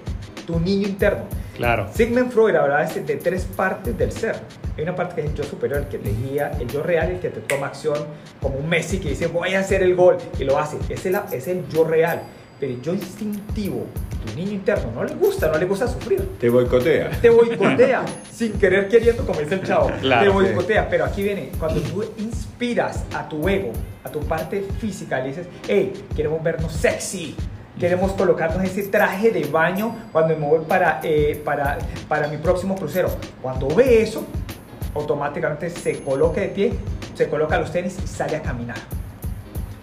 tu 0.47 0.59
niño 0.61 0.89
interno. 0.89 1.25
Claro. 1.57 1.89
Sigmund 1.95 2.33
Freud 2.33 2.57
hablaba 2.57 2.85
de, 2.85 3.17
tres 3.17 3.45
partes 3.45 3.97
del 3.97 4.11
ser. 4.11 4.37
Hay 4.77 4.83
una 4.83 4.97
parte 4.97 5.15
que 5.15 5.21
es 5.23 5.27
el 5.29 5.35
yo 5.37 5.45
superior, 5.45 5.81
el 5.81 5.87
que 5.87 5.99
te 5.99 6.11
guía, 6.11 6.51
el 6.61 6.67
yo 6.69 6.83
real, 6.83 7.11
el 7.11 7.21
que 7.21 7.31
te 7.31 7.41
toma 7.41 7.69
acción, 7.69 7.97
como 8.41 8.57
un 8.57 8.69
Messi 8.69 8.99
que 8.99 9.11
dice 9.11 9.29
voy 9.29 9.55
a 9.55 9.61
hacer 9.61 9.83
el 9.83 9.95
gol 9.95 10.17
y 10.39 10.45
lo 10.45 10.59
hace. 10.59 10.79
Ese 10.89 11.11
es, 11.11 11.17
es 11.33 11.49
el 11.49 11.67
yo 11.69 11.85
real. 11.85 12.23
Pero 12.59 12.73
el 12.73 12.83
yo 12.83 12.93
instintivo, 12.93 13.87
tu 14.25 14.35
niño 14.35 14.53
interno, 14.53 14.91
no 14.93 15.05
le 15.05 15.15
gusta, 15.15 15.49
no 15.49 15.59
le 15.59 15.67
gusta 15.67 15.87
sufrir. 15.87 16.29
Te 16.41 16.49
boicotea. 16.49 17.11
Te 17.21 17.31
boicotea, 17.31 18.05
sin 18.33 18.53
querer 18.55 18.89
queriendo, 18.89 19.25
como 19.25 19.39
dice 19.41 19.55
el 19.55 19.63
chavo. 19.65 19.91
te 20.01 20.29
boicotea. 20.29 20.89
Pero 20.89 21.05
aquí 21.05 21.23
viene, 21.23 21.51
cuando 21.59 21.81
tú 21.81 22.05
inspiras 22.19 23.05
a 23.15 23.29
tu 23.29 23.49
ego, 23.49 23.73
a 24.03 24.09
tu 24.09 24.21
parte 24.21 24.65
física, 24.81 25.21
le 25.21 25.29
dices, 25.29 25.47
hey, 25.69 25.93
queremos 26.17 26.43
vernos 26.43 26.73
sexy 26.73 27.37
Queremos 27.79 28.13
colocarnos 28.13 28.63
ese 28.63 28.85
traje 28.85 29.31
de 29.31 29.45
baño 29.47 29.97
cuando 30.13 30.37
me 30.37 30.47
voy 30.47 30.61
para, 30.61 31.01
eh, 31.03 31.41
para, 31.45 31.79
para 32.09 32.29
mi 32.29 32.37
próximo 32.37 32.77
crucero. 32.77 33.09
Cuando 33.43 33.69
ve 33.69 34.03
eso, 34.03 34.25
automáticamente 34.95 35.71
se 35.71 36.01
coloca 36.03 36.41
de 36.41 36.49
pie, 36.49 36.75
se 37.15 37.29
coloca 37.29 37.59
los 37.59 37.73
tenis 37.73 37.97
y 38.03 38.07
sale 38.07 38.37
a 38.37 38.43
caminar. 38.43 38.77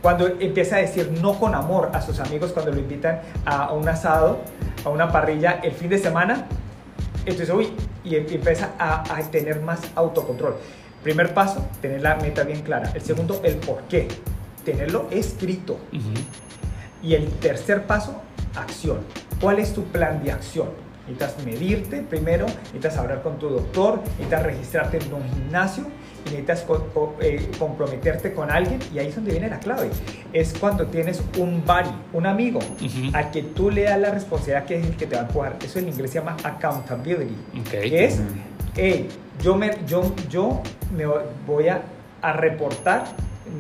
Cuando 0.02 0.28
empieza 0.40 0.78
a 0.78 0.80
decir 0.80 1.12
no 1.22 1.38
con 1.40 1.54
amor 1.54 1.92
a 1.94 2.02
sus 2.02 2.20
amigos 2.20 2.54
cuando 2.54 2.72
lo 2.72 2.80
invitan 2.80 3.22
a 3.46 3.74
un 3.74 3.88
asado, 3.88 4.40
a 4.84 4.90
una 4.90 5.12
parrilla 5.12 5.60
el 5.62 5.74
fin 5.74 5.90
de 5.90 5.98
semana, 5.98 6.48
entonces, 7.26 7.54
uy, 7.54 7.72
y 8.04 8.16
empieza 8.16 8.72
a, 8.80 9.04
a 9.16 9.22
tener 9.30 9.62
más 9.62 9.80
autocontrol. 9.94 10.56
Primer 11.04 11.34
paso, 11.34 11.68
tener 11.82 12.02
la 12.02 12.16
meta 12.16 12.44
bien 12.44 12.62
clara. 12.62 12.92
El 12.96 13.02
segundo, 13.02 13.42
el 13.44 13.58
por 13.58 13.82
qué. 13.84 14.08
Tenerlo 14.66 15.08
escrito. 15.12 15.78
Y 17.04 17.16
el 17.16 17.28
tercer 17.40 17.84
paso, 17.84 18.22
acción. 18.56 19.00
¿Cuál 19.40 19.60
es 19.60 19.74
tu 19.74 19.84
plan 19.86 20.24
de 20.24 20.32
acción? 20.32 20.70
Necesitas 21.08 21.44
medirte 21.44 22.02
primero, 22.04 22.46
necesitas 22.46 22.98
hablar 22.98 23.24
con 23.24 23.40
tu 23.40 23.50
doctor, 23.50 24.02
necesitas 24.04 24.44
registrarte 24.44 24.98
en 24.98 25.14
un 25.14 25.24
gimnasio 25.30 25.86
y 26.26 26.30
necesitas 26.30 26.66
eh, 27.22 27.50
comprometerte 27.58 28.34
con 28.34 28.52
alguien 28.52 28.80
y 28.94 29.00
ahí 29.00 29.08
es 29.08 29.16
donde 29.16 29.32
viene 29.32 29.50
la 29.50 29.60
clave. 29.60 29.90
Es 30.32 30.54
cuando 30.58 30.86
tienes 30.88 31.22
un 31.40 31.66
buddy, 31.66 31.92
un 32.14 32.28
amigo, 32.28 32.60
al 33.14 33.32
que 33.32 33.42
tú 33.42 33.72
le 33.72 33.84
das 33.84 34.00
la 34.00 34.12
responsabilidad 34.12 34.66
que 34.66 34.80
es 34.80 34.86
el 34.86 34.96
que 34.96 35.08
te 35.08 35.16
va 35.16 35.24
a 35.24 35.26
empujar. 35.26 35.58
Eso 35.64 35.80
en 35.80 35.90
inglés 35.90 36.12
se 36.12 36.20
llama 36.20 36.38
accountability. 36.44 37.36
Que 37.70 38.06
es, 38.06 38.22
hey, 38.76 39.10
yo 39.42 39.56
me, 39.56 39.72
yo, 39.88 40.14
yo 40.30 40.62
me 40.96 41.06
voy 41.48 41.68
a, 41.68 41.82
a 42.22 42.34
reportar 42.34 43.06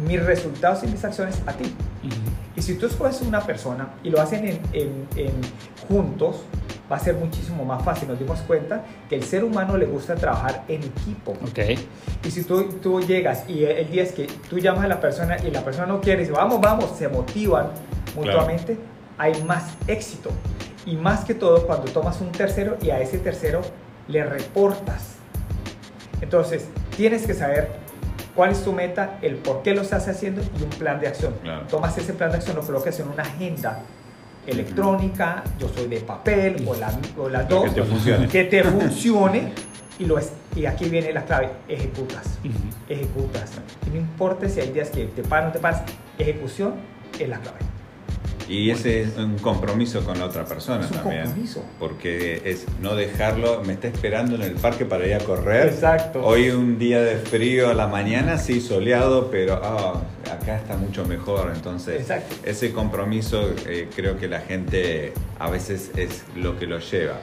mis 0.05 0.23
resultados 0.23 0.83
y 0.83 0.87
mis 0.87 1.03
acciones 1.03 1.41
a 1.45 1.53
ti. 1.53 1.73
Y 2.55 2.61
si 2.61 2.75
tú 2.75 2.85
escoges 2.85 3.21
una 3.21 3.41
persona 3.41 3.89
y 4.03 4.09
lo 4.09 4.21
hacen 4.21 4.59
en, 4.73 5.07
juntos, 5.87 6.41
va 6.91 6.97
a 6.97 6.99
ser 6.99 7.15
muchísimo 7.15 7.63
más 7.63 7.83
fácil. 7.83 8.07
Nos 8.07 8.19
dimos 8.19 8.39
cuenta 8.41 8.83
que 9.09 9.15
el 9.15 9.23
ser 9.23 9.43
humano 9.43 9.77
le 9.77 9.85
gusta 9.85 10.15
trabajar 10.15 10.63
en 10.67 10.83
equipo. 10.83 11.33
Okay. 11.49 11.87
Y 12.23 12.31
si 12.31 12.43
tú, 12.43 12.63
tú 12.81 13.01
llegas 13.01 13.49
y 13.49 13.63
el 13.63 13.89
día 13.89 14.03
es 14.03 14.11
que 14.11 14.27
tú 14.49 14.59
llamas 14.59 14.85
a 14.85 14.87
la 14.87 14.99
persona 14.99 15.37
y 15.39 15.51
la 15.51 15.63
persona 15.63 15.87
no 15.87 16.01
quiere 16.01 16.23
y 16.23 16.25
dice, 16.25 16.37
vamos, 16.37 16.59
vamos, 16.59 16.97
se 16.97 17.07
motivan 17.07 17.67
mutuamente, 18.15 18.77
hay 19.17 19.41
más 19.43 19.75
éxito. 19.87 20.29
Y 20.85 20.95
más 20.95 21.23
que 21.23 21.35
todo 21.35 21.65
cuando 21.65 21.91
tomas 21.91 22.19
un 22.21 22.31
tercero 22.31 22.77
y 22.81 22.89
a 22.89 22.99
ese 22.99 23.19
tercero 23.19 23.61
le 24.07 24.23
reportas. 24.23 25.15
Entonces, 26.21 26.67
tienes 26.95 27.25
que 27.25 27.33
saber 27.33 27.80
cuál 28.35 28.51
es 28.51 28.63
tu 28.63 28.71
meta, 28.71 29.17
el 29.21 29.35
por 29.35 29.61
qué 29.61 29.73
lo 29.73 29.81
estás 29.81 30.07
haciendo 30.07 30.41
y 30.41 30.63
un 30.63 30.69
plan 30.69 30.99
de 30.99 31.07
acción. 31.07 31.33
Tomas 31.69 31.97
ese 31.97 32.13
plan 32.13 32.31
de 32.31 32.37
acción, 32.37 32.55
lo 32.55 32.61
colocas 32.61 32.99
en 32.99 33.07
una 33.07 33.23
agenda 33.23 33.79
electrónica, 34.47 35.43
yo 35.59 35.69
soy 35.69 35.87
de 35.87 35.99
papel 35.99 36.67
o 36.67 36.75
la, 36.75 36.91
o 37.17 37.29
la 37.29 37.43
dos, 37.43 37.65
que 37.65 37.81
te 37.81 37.83
funcione, 37.83 38.27
que 38.27 38.43
te 38.45 38.63
funcione 38.63 39.53
y, 39.99 40.05
lo 40.05 40.17
es, 40.17 40.31
y 40.55 40.65
aquí 40.65 40.89
viene 40.89 41.13
la 41.13 41.23
clave, 41.25 41.49
ejecutas, 41.67 42.39
ejecutas. 42.89 43.51
Y 43.85 43.91
no 43.91 43.97
importa 43.97 44.49
si 44.49 44.59
hay 44.59 44.71
días 44.71 44.89
que 44.89 45.05
te 45.05 45.21
paran 45.23 45.45
o 45.45 45.47
no 45.49 45.53
te 45.53 45.59
paras, 45.59 45.83
ejecución 46.17 46.73
es 47.19 47.29
la 47.29 47.39
clave. 47.39 47.59
Y 48.51 48.69
ese 48.69 49.03
es 49.03 49.15
un 49.15 49.37
compromiso 49.37 50.03
con 50.03 50.19
la 50.19 50.25
otra 50.25 50.43
persona 50.43 50.83
es 50.83 50.91
un 50.91 50.97
también. 50.97 51.23
Compromiso. 51.23 51.63
Porque 51.79 52.41
es 52.43 52.65
no 52.81 52.97
dejarlo, 52.97 53.63
me 53.63 53.73
está 53.73 53.87
esperando 53.87 54.35
en 54.35 54.41
el 54.41 54.55
parque 54.55 54.85
para 54.85 55.07
ir 55.07 55.13
a 55.13 55.19
correr. 55.19 55.67
Exacto. 55.67 56.21
Hoy 56.21 56.49
un 56.49 56.77
día 56.77 57.01
de 57.01 57.15
frío 57.15 57.69
a 57.69 57.73
la 57.73 57.87
mañana, 57.87 58.37
sí, 58.37 58.59
soleado, 58.59 59.31
pero 59.31 59.61
ah, 59.63 60.01
acá 60.29 60.57
está 60.57 60.75
mucho 60.75 61.05
mejor. 61.05 61.53
Entonces, 61.55 62.05
ese 62.43 62.73
compromiso 62.73 63.53
eh, 63.67 63.87
creo 63.95 64.17
que 64.17 64.27
la 64.27 64.41
gente 64.41 65.13
a 65.39 65.49
veces 65.49 65.89
es 65.95 66.25
lo 66.35 66.59
que 66.59 66.67
lo 66.67 66.79
lleva. 66.79 67.21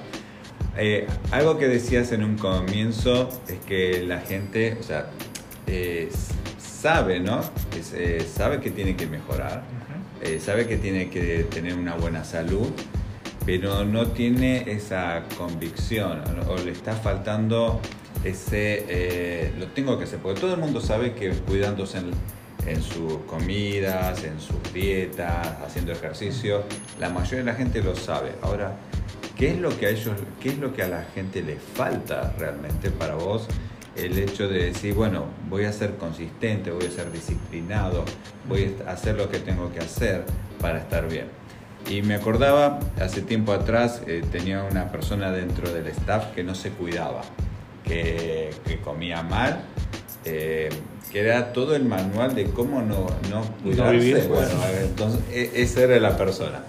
Eh, 0.78 1.06
algo 1.30 1.58
que 1.58 1.68
decías 1.68 2.10
en 2.12 2.24
un 2.24 2.38
comienzo 2.38 3.28
es 3.48 3.58
que 3.66 4.02
la 4.06 4.20
gente, 4.20 4.78
o 4.80 4.82
sea, 4.82 5.10
eh, 5.66 6.08
sabe, 6.58 7.20
¿no? 7.20 7.42
sabe 8.32 8.60
que 8.60 8.70
tiene 8.70 8.96
que 8.96 9.06
mejorar 9.06 9.62
eh, 10.22 10.40
sabe 10.40 10.66
que 10.66 10.76
tiene 10.76 11.10
que 11.10 11.44
tener 11.44 11.74
una 11.74 11.94
buena 11.94 12.24
salud, 12.24 12.68
pero 13.46 13.84
no 13.84 14.08
tiene 14.08 14.70
esa 14.70 15.24
convicción 15.36 16.22
o 16.48 16.56
le 16.56 16.72
está 16.72 16.92
faltando 16.92 17.80
ese, 18.24 18.84
eh, 18.88 19.52
lo 19.58 19.68
tengo 19.68 19.96
que 19.96 20.04
hacer, 20.04 20.18
porque 20.18 20.40
todo 20.40 20.54
el 20.54 20.60
mundo 20.60 20.80
sabe 20.80 21.14
que 21.14 21.30
cuidándose 21.30 21.98
en, 21.98 22.10
en 22.66 22.82
sus 22.82 23.18
comidas, 23.26 24.24
en 24.24 24.40
sus 24.40 24.72
dietas, 24.72 25.46
haciendo 25.64 25.92
ejercicio, 25.92 26.64
la 26.98 27.08
mayoría 27.08 27.38
de 27.38 27.44
la 27.44 27.54
gente 27.54 27.82
lo 27.82 27.94
sabe. 27.94 28.32
Ahora, 28.42 28.76
¿qué 29.36 29.52
es 29.52 29.58
lo 29.58 29.76
que 29.78 29.86
a 29.86 29.90
ellos, 29.90 30.16
qué 30.40 30.50
es 30.50 30.58
lo 30.58 30.74
que 30.74 30.82
a 30.82 30.88
la 30.88 31.04
gente 31.14 31.42
le 31.42 31.56
falta 31.56 32.34
realmente 32.38 32.90
para 32.90 33.14
vos? 33.14 33.46
El 33.98 34.18
hecho 34.18 34.48
de 34.48 34.66
decir, 34.66 34.94
bueno, 34.94 35.24
voy 35.50 35.64
a 35.64 35.72
ser 35.72 35.96
consistente, 35.96 36.70
voy 36.70 36.86
a 36.86 36.90
ser 36.90 37.10
disciplinado, 37.10 38.04
voy 38.48 38.76
a 38.86 38.92
hacer 38.92 39.16
lo 39.16 39.28
que 39.28 39.38
tengo 39.38 39.72
que 39.72 39.80
hacer 39.80 40.24
para 40.60 40.78
estar 40.78 41.08
bien. 41.08 41.26
Y 41.88 42.02
me 42.02 42.14
acordaba, 42.14 42.80
hace 43.00 43.22
tiempo 43.22 43.52
atrás 43.52 44.02
eh, 44.06 44.22
tenía 44.30 44.62
una 44.62 44.92
persona 44.92 45.32
dentro 45.32 45.72
del 45.72 45.86
staff 45.88 46.34
que 46.34 46.44
no 46.44 46.54
se 46.54 46.70
cuidaba 46.70 47.22
que, 47.88 48.78
comía 48.84 49.22
mal, 49.22 49.62
eh, 50.24 50.68
que 51.10 51.20
era 51.20 51.52
todo 51.52 51.74
el 51.74 51.84
manual 51.84 52.34
de 52.34 52.44
cómo 52.44 52.82
no, 52.82 53.06
no 53.30 53.42
cuidarse. 53.62 54.28
bueno, 54.28 54.50
entonces 54.82 55.20
e, 55.30 55.62
esa 55.62 55.82
era 55.82 55.98
la 55.98 56.16
persona. 56.16 56.62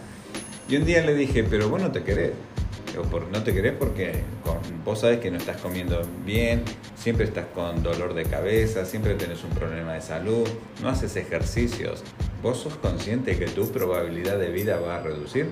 Y 0.70 0.78
un 0.78 0.86
día 0.86 1.04
le 1.04 1.14
dije, 1.16 1.44
pero 1.44 1.70
vos 1.70 1.82
no 1.82 1.92
te 1.92 2.04
querés. 2.04 2.32
No 3.32 3.44
te 3.44 3.54
querés 3.54 3.74
porque 3.74 4.24
vos 4.86 5.00
sabes 5.00 5.20
que 5.20 5.32
no 5.32 5.38
estás 5.38 5.58
comiendo 5.58 6.02
bien, 6.26 6.64
siempre 6.96 7.26
estás 7.26 7.46
con 7.54 7.84
dolor 7.84 8.14
de 8.14 8.26
cabeza, 8.26 8.86
siempre 8.86 9.14
tenés 9.16 9.44
un 9.44 9.52
problema 9.52 9.94
de 9.94 10.02
salud, 10.02 10.48
no 10.82 10.90
haces 10.90 11.16
ejercicios. 11.16 12.04
¿Vos 12.42 12.60
sos 12.60 12.76
consciente 12.76 13.38
que 13.38 13.46
tu 13.46 13.70
probabilidad 13.72 14.38
de 14.38 14.50
vida 14.50 14.80
va 14.80 14.98
a 14.98 15.02
reducir? 15.02 15.48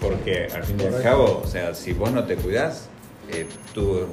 Porque 0.00 0.48
al 0.54 0.64
fin 0.64 0.80
y 0.80 0.84
al 0.84 1.02
cabo, 1.02 1.42
o 1.42 1.46
sea, 1.46 1.74
si 1.74 1.92
vos 1.92 2.12
no 2.12 2.24
te 2.24 2.36
cuidás, 2.36 2.88
eh, 3.32 3.46
tu, 3.72 4.06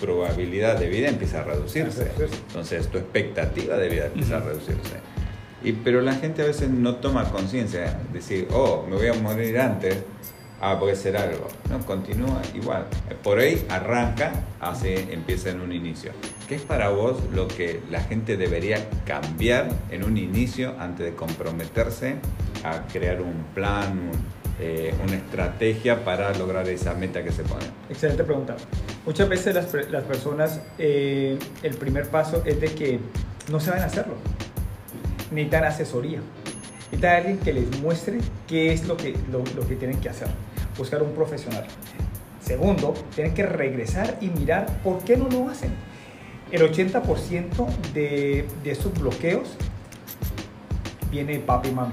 probabilidad 0.00 0.78
de 0.78 0.88
vida 0.88 1.08
empieza 1.08 1.40
a 1.40 1.44
reducirse. 1.44 2.10
Entonces 2.48 2.88
tu 2.88 2.98
expectativa 2.98 3.76
de 3.76 3.88
vida 3.88 4.06
empieza 4.06 4.38
a 4.38 4.40
reducirse. 4.40 4.96
Y, 5.62 5.72
pero 5.72 6.00
la 6.00 6.14
gente 6.14 6.42
a 6.42 6.44
veces 6.44 6.68
no 6.70 6.96
toma 6.96 7.30
conciencia, 7.30 7.98
decir, 8.12 8.48
oh, 8.52 8.84
me 8.88 8.96
voy 8.96 9.08
a 9.08 9.14
morir 9.14 9.58
antes, 9.58 9.96
ah, 10.60 10.78
puede 10.78 10.96
ser 10.96 11.16
algo. 11.16 11.48
No, 11.70 11.84
continúa 11.86 12.40
igual. 12.54 12.86
Por 13.22 13.38
ahí 13.38 13.64
arranca, 13.68 14.32
hace, 14.60 15.12
empieza 15.12 15.50
en 15.50 15.60
un 15.60 15.72
inicio. 15.72 16.12
¿Qué 16.48 16.56
es 16.56 16.62
para 16.62 16.90
vos 16.90 17.18
lo 17.34 17.48
que 17.48 17.80
la 17.90 18.00
gente 18.00 18.36
debería 18.36 18.88
cambiar 19.04 19.68
en 19.90 20.04
un 20.04 20.16
inicio 20.16 20.74
antes 20.78 21.06
de 21.06 21.14
comprometerse 21.14 22.16
a 22.64 22.86
crear 22.86 23.20
un 23.20 23.44
plan, 23.54 24.10
eh, 24.60 24.94
una 25.04 25.16
estrategia 25.16 26.04
para 26.04 26.32
lograr 26.34 26.68
esa 26.68 26.94
meta 26.94 27.22
que 27.22 27.32
se 27.32 27.42
pone? 27.42 27.64
Excelente 27.90 28.24
pregunta. 28.24 28.56
Muchas 29.04 29.28
veces 29.28 29.54
las, 29.54 29.72
las 29.90 30.04
personas, 30.04 30.60
eh, 30.78 31.38
el 31.62 31.74
primer 31.76 32.08
paso 32.08 32.42
es 32.44 32.60
de 32.60 32.68
que 32.68 33.00
no 33.50 33.60
saben 33.60 33.82
hacerlo. 33.82 34.14
Necesitan 35.30 35.64
asesoría. 35.64 36.20
Necesitan 36.90 37.16
alguien 37.16 37.38
que 37.38 37.52
les 37.52 37.80
muestre 37.80 38.18
qué 38.46 38.72
es 38.72 38.86
lo 38.86 38.96
que, 38.96 39.16
lo, 39.30 39.42
lo 39.54 39.66
que 39.66 39.76
tienen 39.76 39.98
que 39.98 40.08
hacer. 40.08 40.28
Buscar 40.78 41.02
un 41.02 41.12
profesional. 41.12 41.66
Segundo, 42.40 42.94
tienen 43.14 43.34
que 43.34 43.44
regresar 43.44 44.18
y 44.20 44.28
mirar 44.28 44.66
por 44.84 45.00
qué 45.00 45.16
no 45.16 45.28
lo 45.28 45.48
hacen. 45.48 45.70
El 46.52 46.62
80% 46.62 47.66
de, 47.92 48.46
de 48.62 48.70
esos 48.70 48.94
bloqueos 48.94 49.56
viene 51.10 51.32
de 51.32 51.38
papi 51.40 51.70
y 51.70 51.72
mami. 51.72 51.92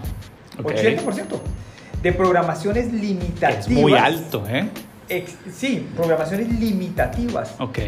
80% 0.58 1.40
de 2.04 2.12
programaciones 2.12 2.94
limitativas. 2.94 3.68
Es 3.68 3.70
muy 3.70 3.94
alto, 3.94 4.44
¿eh? 4.48 4.70
sí, 5.52 5.88
programaciones 5.96 6.50
limitativas. 6.60 7.56
Ok. 7.60 7.80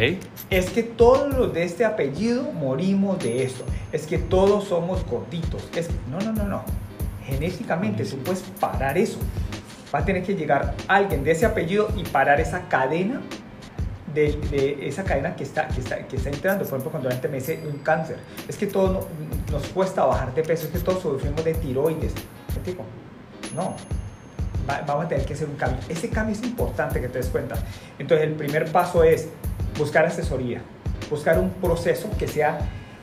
Es 0.50 0.70
que 0.70 0.84
todos 0.84 1.34
los 1.34 1.54
de 1.54 1.64
este 1.64 1.86
apellido 1.86 2.52
morimos 2.52 3.20
de 3.20 3.44
esto. 3.44 3.64
Es 3.92 4.08
que 4.08 4.18
todos 4.18 4.66
somos 4.66 5.06
gorditos. 5.06 5.68
Es 5.76 5.90
no, 6.10 6.20
no, 6.20 6.32
no, 6.34 6.48
no. 6.48 6.64
Genéticamente 7.26 8.06
tú 8.06 8.18
puedes 8.18 8.42
parar 8.60 8.98
eso. 8.98 9.20
Va 9.94 10.00
a 10.00 10.06
tener 10.06 10.24
que 10.24 10.36
llegar 10.36 10.76
alguien 10.88 11.24
de 11.24 11.32
ese 11.32 11.46
apellido 11.46 11.90
y 11.96 12.04
parar 12.04 12.40
esa 12.40 12.68
cadena 12.68 13.22
de, 14.16 14.80
esa 14.82 15.04
cadena 15.04 15.36
que 15.36 15.44
está, 15.44 15.68
que, 15.68 15.82
está, 15.82 16.08
que 16.08 16.16
está 16.16 16.30
entrando. 16.30 16.64
Por 16.64 16.80
ejemplo, 16.80 16.92
cuando 16.92 17.10
la 17.10 17.16
gente 17.16 17.28
me 17.28 17.38
dice 17.38 17.62
un 17.66 17.80
cáncer, 17.80 18.18
es 18.48 18.58
que 18.58 18.68
todo 18.68 19.08
nos 19.52 19.68
cuesta 19.68 20.06
bajar 20.06 20.34
de 20.34 20.44
peso, 20.44 20.68
es 20.68 20.72
que 20.72 20.80
todos 20.80 21.02
sufrimos 21.02 21.44
de 21.44 21.54
tiroides. 21.54 22.14
No, 23.54 23.76
vamos 24.88 25.06
a 25.06 25.08
tener 25.08 25.26
que 25.26 25.34
hacer 25.34 25.48
un 25.48 25.56
cambio. 25.56 25.80
Ese 25.90 26.10
cambio 26.10 26.36
es 26.36 26.44
importante 26.44 27.00
que 27.02 27.10
te 27.10 27.20
des 27.20 27.28
cuenta. 27.28 27.56
Entonces, 28.00 28.28
el 28.28 28.34
primer 28.34 28.72
paso 28.72 29.04
es 29.04 29.28
buscar 29.78 30.06
asesoría, 30.06 30.62
buscar 31.10 31.38
un 31.38 31.52
proceso 31.52 32.10
que 32.18 32.28
sea 32.28 32.60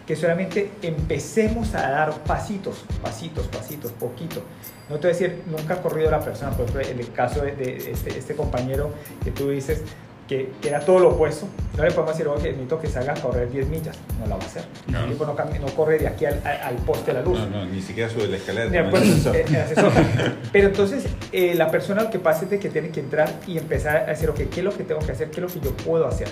que 0.07 0.17
solamente 0.17 0.71
empecemos 0.83 1.75
a 1.75 1.91
dar 1.91 2.25
pasitos, 2.25 2.85
pasitos, 3.03 3.47
pasitos, 3.47 3.93
poquito. 3.93 4.43
No 4.89 4.97
te 4.97 5.09
voy 5.09 5.17
a 5.17 5.19
decir, 5.19 5.43
nunca 5.47 5.75
ha 5.75 5.83
corrido 5.83 6.11
la 6.11 6.21
persona, 6.21 6.51
por 6.51 6.69
ejemplo, 6.69 6.89
en 6.89 6.99
el 6.99 7.13
caso 7.13 7.43
de, 7.43 7.53
de 7.53 7.93
este, 7.93 8.19
este 8.19 8.35
compañero 8.35 8.91
que 9.23 9.31
tú 9.31 9.51
dices, 9.51 9.83
que, 10.29 10.53
era 10.65 10.81
todo 10.81 10.99
lo 10.99 11.09
opuesto. 11.11 11.49
No 11.77 11.85
le 11.85 11.91
podemos 11.91 12.17
decir, 12.17 12.29
oye, 12.29 12.51
necesito 12.51 12.81
que 12.81 12.89
salga 12.89 13.13
a 13.13 13.21
correr 13.21 13.51
10 13.51 13.69
millas. 13.69 13.99
No 14.19 14.27
la 14.27 14.37
va 14.37 14.43
a 14.43 14.47
hacer. 14.47 14.65
No. 14.87 15.05
El 15.05 15.11
tipo 15.11 15.27
no, 15.27 15.35
no, 15.35 15.67
corre 15.75 15.99
de 15.99 16.09
aquí 16.09 16.25
al, 16.25 16.41
al, 16.45 16.77
poste 16.77 17.13
de 17.13 17.19
la 17.19 17.25
luz. 17.25 17.39
No, 17.39 17.47
no, 17.47 17.67
ni 17.67 17.81
siquiera 17.81 18.09
sube 18.09 18.29
la 18.29 18.37
escalera. 18.37 18.91
Pues, 18.91 19.27
eh, 19.27 19.45
Pero 20.53 20.69
entonces, 20.69 21.07
eh, 21.33 21.55
la 21.55 21.71
persona 21.71 22.05
lo 22.05 22.11
que 22.11 22.19
pasa 22.19 22.45
es 22.45 22.51
de 22.51 22.59
que 22.59 22.69
tiene 22.69 22.91
que 22.91 23.01
entrar 23.01 23.33
y 23.47 23.59
empezar 23.59 23.97
a 23.97 24.07
decir, 24.07 24.31
ok, 24.31 24.41
¿qué 24.51 24.61
es 24.61 24.65
lo 24.65 24.73
que 24.73 24.85
tengo 24.85 25.01
que 25.01 25.13
hacer? 25.13 25.31
¿Qué 25.31 25.41
es 25.41 25.43
lo 25.43 25.49
que 25.49 25.61
yo 25.61 25.77
puedo 25.77 26.07
hacer? 26.07 26.29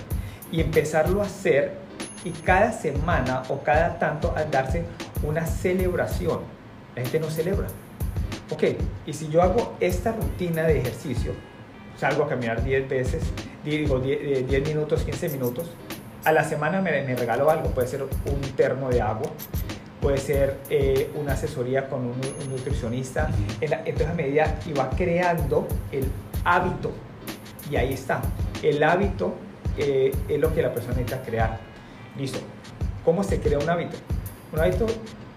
Y 0.52 0.61
empezarlo 0.61 1.22
a 1.22 1.26
hacer 1.26 1.89
y 2.24 2.30
cada 2.30 2.72
semana 2.72 3.42
o 3.48 3.61
cada 3.62 3.98
tanto 3.98 4.33
a 4.37 4.44
darse 4.44 4.85
una 5.22 5.46
celebración. 5.46 6.40
La 6.94 7.02
gente 7.02 7.20
no 7.20 7.30
celebra. 7.30 7.68
Ok, 8.50 8.64
y 9.06 9.12
si 9.12 9.28
yo 9.28 9.42
hago 9.42 9.76
esta 9.80 10.12
rutina 10.12 10.64
de 10.64 10.80
ejercicio, 10.80 11.33
salgo 11.96 12.24
a 12.24 12.28
caminar 12.28 12.64
10 12.64 12.88
veces, 12.88 13.22
digo 13.64 14.00
10, 14.00 14.48
10, 14.48 14.68
minutos, 14.68 15.02
15 15.04 15.28
minutos. 15.28 15.70
A 16.24 16.33
la 16.33 16.44
semana 16.44 16.80
me, 16.80 17.02
me, 17.02 17.14
regalo 17.14 17.50
algo, 17.50 17.70
puede 17.70 17.88
ser 17.88 18.02
un 18.02 18.40
termo 18.56 18.90
de 18.90 19.00
agua, 19.00 19.30
puede 20.00 20.18
ser 20.18 20.59
eh, 20.68 21.11
una 21.14 21.35
asesoría 21.35 21.88
con 21.88 22.00
un, 22.00 22.20
nutricionista. 22.50 23.30
entonces 23.61 24.09
a 24.09 24.14
medida 24.14 24.59
y 24.66 24.72
va 24.72 24.90
creando 24.90 25.68
el 25.92 26.06
hábito. 26.44 26.90
Y 27.70 27.76
ahí 27.76 27.92
está. 27.92 28.20
El 28.62 28.83
hábito 28.83 29.35
eh, 29.78 30.12
es 30.28 30.40
lo 30.40 30.52
que 30.52 30.62
la 30.62 30.72
persona 30.72 30.96
necesita 30.96 31.22
crear. 31.22 31.69
Listo. 32.16 32.38
¿Cómo 33.05 33.25
se 33.25 33.40
crea 33.40 33.59
un 33.59 33.68
hábito? 33.68 33.96
Un 34.53 34.61
hábito 34.61 34.87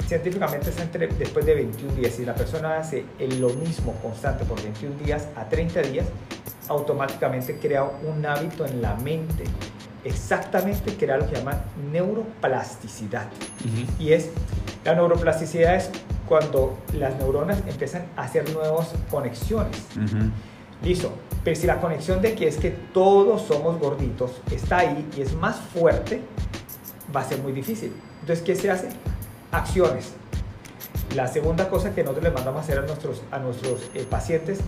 científicamente 0.08 0.70
es 0.70 0.80
entre, 0.80 1.08
después 1.08 1.46
de 1.46 1.56
21 1.56 1.96
días. 1.96 2.14
Si 2.14 2.26
la 2.26 2.36
persona 2.36 2.78
hace 2.78 3.06
lo 3.40 3.50
mismo 3.50 3.94
constante 4.02 4.46
por 4.46 4.62
21 4.62 4.98
días 4.98 5.28
a 5.36 5.48
30 5.48 5.82
días, 5.84 6.08
automáticamente 6.68 7.58
crea 7.58 7.84
un 7.84 8.26
hábito 8.26 8.66
en 8.66 8.82
la 8.82 8.96
mente. 8.96 9.44
Exactamente 10.04 10.96
crea 10.96 11.18
lo 11.18 11.30
que 11.30 11.36
llaman 11.36 11.62
neuroplasticidad. 11.92 13.28
Y 14.00 14.12
es, 14.12 14.30
la 14.84 14.96
neuroplasticidad 14.96 15.76
es 15.76 15.90
cuando 16.28 16.78
las 16.94 17.16
neuronas 17.18 17.60
empiezan 17.68 18.06
a 18.18 18.24
hacer 18.24 18.50
nuevas 18.52 18.92
conexiones. 19.10 19.78
Listo. 20.84 21.14
Pero 21.44 21.60
si 21.60 21.68
la 21.68 21.82
conexión 21.82 22.22
de 22.22 22.36
que 22.36 22.48
es 22.48 22.58
que 22.58 22.70
todos 22.72 23.42
somos 23.42 23.78
gorditos 23.80 24.32
está 24.52 24.80
ahí 24.80 25.10
y 25.18 25.22
es 25.22 25.34
más 25.34 25.58
fuerte, 25.58 26.22
va 27.16 27.22
a 27.22 27.24
ser 27.24 27.39
muy 27.39 27.52
difícil. 27.52 27.94
Entonces, 28.22 28.44
¿qué 28.46 28.56
se 28.56 28.72
hace? 28.72 28.89
Acciones. 29.52 30.13
La 31.16 31.28
segunda 31.28 31.70
cosa 31.70 31.94
que 31.94 32.02
nosotros 32.04 32.24
le 32.24 32.32
mandamos 32.32 32.62
a 32.62 32.63
hacer 32.63 32.80
a 32.80 32.82
nuestros, 32.82 33.22
a 33.32 33.39
nuestros 33.39 33.89
eh, 33.94 34.06
pacientes, 34.10 34.60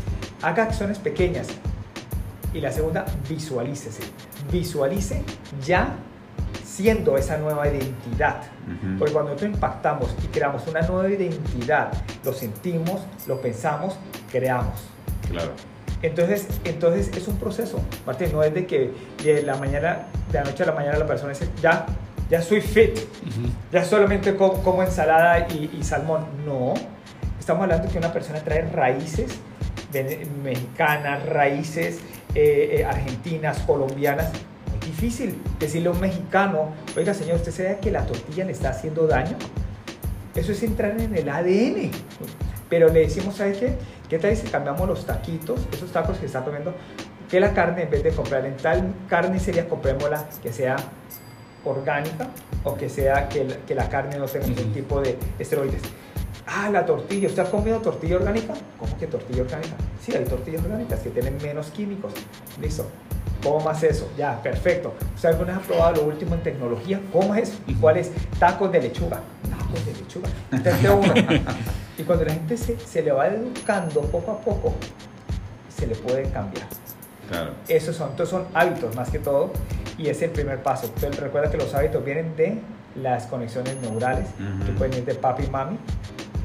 haga 0.42 0.64
acciones 0.64 1.00
pequeñas, 1.00 1.48
y 2.56 2.62
la 2.62 2.72
segunda, 2.72 3.06
visualícese. 3.30 4.04
Visualice 4.50 5.22
ya 5.66 5.98
siendo 6.64 7.18
esa 7.18 7.38
nueva 7.38 7.68
identidad. 7.68 8.44
Porque 8.98 9.14
cuando 9.14 9.32
nosotros 9.32 9.56
impactamos 9.56 10.16
y 10.24 10.28
creamos 10.28 10.66
una 10.68 10.82
nueva 10.82 11.10
identidad, 11.10 11.92
lo 12.24 12.32
sentimos, 12.32 13.02
lo 13.28 13.42
pensamos, 13.42 13.98
creamos. 14.32 14.86
Claro. 15.30 15.52
Entonces, 16.02 16.48
entonces 16.64 17.16
es 17.16 17.28
un 17.28 17.38
proceso, 17.38 17.80
Martín, 18.06 18.32
no 18.32 18.42
es 18.44 18.54
de 18.54 18.66
que 18.66 18.94
de 19.24 19.44
la 19.44 19.56
mañana, 19.58 20.08
de 20.32 20.40
la 20.40 20.46
noche 20.46 20.64
a 20.64 20.68
la 20.68 20.74
mañana 20.74 20.98
la 20.98 21.08
persona 21.08 21.34
dice, 21.34 21.50
ya, 21.62 21.86
ya 22.30 22.42
soy 22.42 22.62
fit, 22.62 22.98
ya 23.72 23.84
solamente 23.84 24.36
como, 24.36 24.84
ensalada 24.84 25.48
y, 25.50 25.72
y, 25.78 25.84
salmón. 25.84 26.26
No, 26.46 26.74
estamos 27.40 27.64
hablando 27.64 27.92
que 27.92 27.98
una 27.98 28.12
persona 28.12 28.40
trae 28.44 28.62
raíces 28.64 29.40
mexicanas, 30.44 31.26
raíces 31.28 32.00
eh, 32.34 32.80
eh, 32.80 32.86
argentinas, 32.86 33.60
colombianas, 33.60 34.32
es 34.82 34.86
difícil 34.86 35.42
decirle 35.60 35.90
a 35.90 35.92
un 35.92 36.00
mexicano, 36.00 36.70
oiga 36.98 37.14
señor, 37.14 37.38
¿usted 37.38 37.52
sabe 37.52 37.80
que 37.82 37.92
la 37.92 38.06
tortilla 38.06 38.46
le 38.46 38.52
está 38.52 38.70
haciendo 38.70 39.08
daño? 39.08 39.38
Eso 40.36 40.52
es 40.52 40.62
entrar 40.64 41.00
en 41.00 41.16
el 41.16 41.30
ADN. 41.30 41.92
Pero 42.70 42.90
le 42.90 43.02
decimos, 43.02 43.36
¿sabes 43.36 43.58
qué? 43.58 43.78
¿Qué 44.10 44.20
tal 44.20 44.36
si 44.36 44.48
cambiamos 44.48 44.88
los 44.88 45.06
taquitos, 45.06 45.62
esos 45.72 45.92
tacos 45.92 46.18
que 46.18 46.26
está 46.26 46.44
comiendo? 46.44 46.74
Que 47.30 47.40
la 47.40 47.54
carne, 47.54 47.84
en 47.84 47.90
vez 47.90 48.04
de 48.04 48.12
comprar 48.12 48.46
en 48.46 48.58
tal 48.58 48.94
carnicería, 49.08 49.70
comprémosla 49.70 50.28
que 50.44 50.52
sea 50.52 50.76
orgánica 51.70 52.28
o 52.64 52.76
que 52.76 52.90
sea 52.90 53.28
que, 53.30 53.44
la- 53.46 53.56
que 53.58 53.76
la 53.76 53.90
carne 53.90 54.18
no 54.18 54.26
tenga 54.26 54.48
ningún 54.48 54.74
tipo 54.74 55.02
de 55.02 55.18
esteroides. 55.40 55.82
Ah, 56.48 56.70
la 56.72 56.86
tortilla. 56.86 57.28
¿Usted 57.28 57.44
ha 57.44 57.50
comido 57.50 57.80
tortilla 57.80 58.18
orgánica? 58.18 58.54
¿Cómo 58.80 58.96
que 58.98 59.08
tortilla 59.08 59.42
orgánica? 59.42 59.74
Sí, 60.02 60.14
hay 60.16 60.26
tortillas 60.26 60.64
orgánicas 60.64 61.00
que 61.00 61.10
tienen 61.10 61.38
menos 61.42 61.68
químicos. 61.68 62.14
Listo. 62.62 62.86
Comas 63.44 63.82
eso. 63.84 64.10
Ya, 64.18 64.42
perfecto. 64.42 64.94
¿Usted 65.16 65.30
alguna 65.30 65.54
vez 65.58 65.64
ha 65.64 65.68
probado 65.68 65.96
lo 65.96 66.04
último 66.08 66.36
en 66.36 66.44
tecnología? 66.44 67.00
Coma 67.12 67.40
eso. 67.40 67.54
¿Y 67.68 67.74
cuál 67.76 67.98
es? 67.98 68.12
Tacos 68.40 68.72
de 68.72 68.82
lechuga. 68.82 69.20
Tacos 69.50 69.86
de 69.86 69.94
lechuga. 69.94 70.30
Intente 70.52 70.90
uno. 70.90 71.14
y 71.98 72.04
cuando 72.04 72.26
la 72.26 72.34
gente 72.34 72.58
se, 72.58 72.78
se 72.80 73.02
le 73.02 73.12
va 73.12 73.28
educando 73.28 74.02
poco 74.02 74.32
a 74.32 74.40
poco, 74.40 74.74
se 75.76 75.88
le 75.88 75.96
puede 75.96 76.24
cambiar. 76.30 76.68
Claro. 77.30 77.52
Esos 77.68 77.96
son, 77.96 78.12
entonces 78.12 78.32
son 78.32 78.46
hábitos 78.54 78.96
más 78.96 79.10
que 79.10 79.18
todo 79.20 79.52
y 79.98 80.08
es 80.10 80.22
el 80.22 80.32
primer 80.32 80.62
paso. 80.64 80.88
Entonces 80.88 81.20
recuerda 81.20 81.50
que 81.50 81.58
los 81.58 81.74
hábitos 81.74 82.04
vienen 82.04 82.36
de 82.36 82.60
las 82.96 83.28
conexiones 83.28 83.76
neurales, 83.82 84.28
que 84.38 84.70
Ujú. 84.72 84.78
pueden 84.78 84.94
ir 85.00 85.06
de 85.06 85.16
papi 85.16 85.44
y 85.44 85.50
mami, 85.50 85.78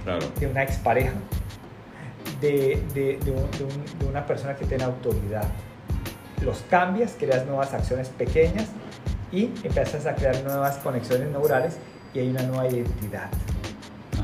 Claro. 0.05 0.27
de 0.39 0.47
una 0.47 0.63
expareja, 0.63 1.13
de, 2.41 2.83
de, 2.95 3.19
de, 3.25 3.31
un- 3.31 3.51
de 3.51 3.65
un- 3.65 3.99
de 3.99 4.07
una 4.07 4.25
persona 4.27 4.55
que 4.57 4.65
tiene 4.67 4.85
autoridad. 4.85 5.45
Los 6.43 6.59
cambias, 6.71 7.15
creas 7.19 7.45
nuevas 7.47 7.75
acciones 7.75 8.09
pequeñas 8.09 8.67
y 9.31 9.45
empiezas 9.63 10.07
a 10.07 10.15
crear 10.15 10.43
nuevas 10.43 10.79
conexiones 10.79 11.29
neurales 11.31 11.77
y 12.15 12.21
hay 12.21 12.31
una 12.31 12.43
nueva 12.43 12.67
identidad. 12.69 13.29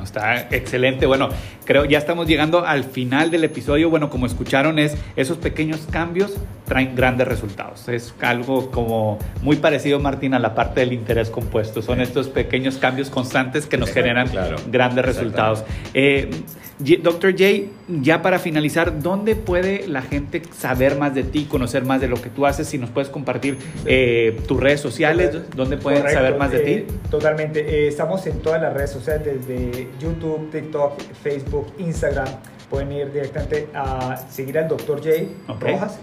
Está 0.07 0.49
excelente. 0.51 1.05
Bueno, 1.07 1.29
creo 1.65 1.85
ya 1.85 1.99
estamos 1.99 2.27
llegando 2.27 2.65
al 2.65 2.85
final 2.85 3.31
del 3.31 3.45
episodio. 3.45 3.91
Bueno, 3.91 4.09
como 4.09 4.27
escucharon, 4.27 4.79
es 4.79 4.97
esos 5.17 5.37
pequeños 5.37 5.87
cambios 5.91 6.35
traen 6.65 6.95
grandes 6.95 7.27
resultados. 7.29 7.89
Es 7.89 8.15
algo 8.21 8.71
como 8.71 9.19
muy 9.43 9.57
parecido, 9.57 9.99
Martín, 9.99 10.35
a 10.35 10.39
la 10.39 10.55
parte 10.55 10.81
del 10.81 10.93
interés 10.93 11.29
compuesto. 11.29 11.83
Son 11.83 12.01
estos 12.01 12.29
pequeños 12.29 12.79
cambios 12.79 13.11
constantes 13.11 13.67
que 13.67 13.77
nos 13.79 13.91
generan 13.91 14.29
claro. 14.29 14.57
grandes 14.69 15.05
resultados. 15.05 15.65
Eh, 15.93 16.31
Dr. 16.79 17.33
J, 17.33 17.71
ya 18.03 18.21
para 18.21 18.39
finalizar, 18.39 19.01
¿dónde 19.01 19.35
puede 19.35 19.89
la 19.89 20.03
gente 20.03 20.43
saber 20.57 20.97
más 20.99 21.15
de 21.15 21.23
ti, 21.23 21.47
conocer 21.47 21.85
más 21.85 22.01
de 22.03 22.09
lo 22.09 22.21
que 22.21 22.29
tú 22.29 22.45
haces? 22.45 22.69
Si 22.69 22.77
nos 22.77 22.91
puedes 22.91 23.09
compartir 23.09 23.57
eh, 23.87 24.39
tus 24.47 24.61
redes 24.61 24.81
sociales, 24.81 25.35
¿dónde 25.55 25.79
pueden 25.79 26.01
Correcto, 26.01 26.21
saber 26.21 26.39
más 26.39 26.51
de 26.51 26.73
eh, 26.73 26.81
ti? 26.83 26.95
Totalmente. 27.11 27.61
Eh, 27.61 27.89
estamos 27.89 28.27
en 28.27 28.41
todas 28.41 28.61
las 28.61 28.75
redes 28.75 28.91
sociales, 28.91 29.25
desde 29.47 29.89
YouTube, 30.01 30.51
TikTok, 30.51 31.01
Facebook, 31.23 31.73
Instagram. 31.79 32.29
Pueden 32.69 32.93
ir 32.93 33.13
directamente 33.13 33.69
a 33.75 34.17
seguir 34.29 34.59
al 34.59 34.69
Dr. 34.69 34.99
J 34.99 35.11
Ok. 35.49 35.63
Rojas. 35.63 35.99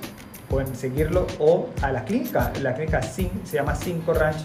Pueden 0.50 0.76
seguirlo 0.76 1.28
o 1.40 1.70
a 1.82 1.92
la 1.92 2.04
clínica. 2.06 2.52
La 2.62 2.74
clínica 2.74 3.02
Cin- 3.02 3.30
se 3.44 3.58
llama 3.58 3.76
5 3.76 4.14
Ranch 4.14 4.38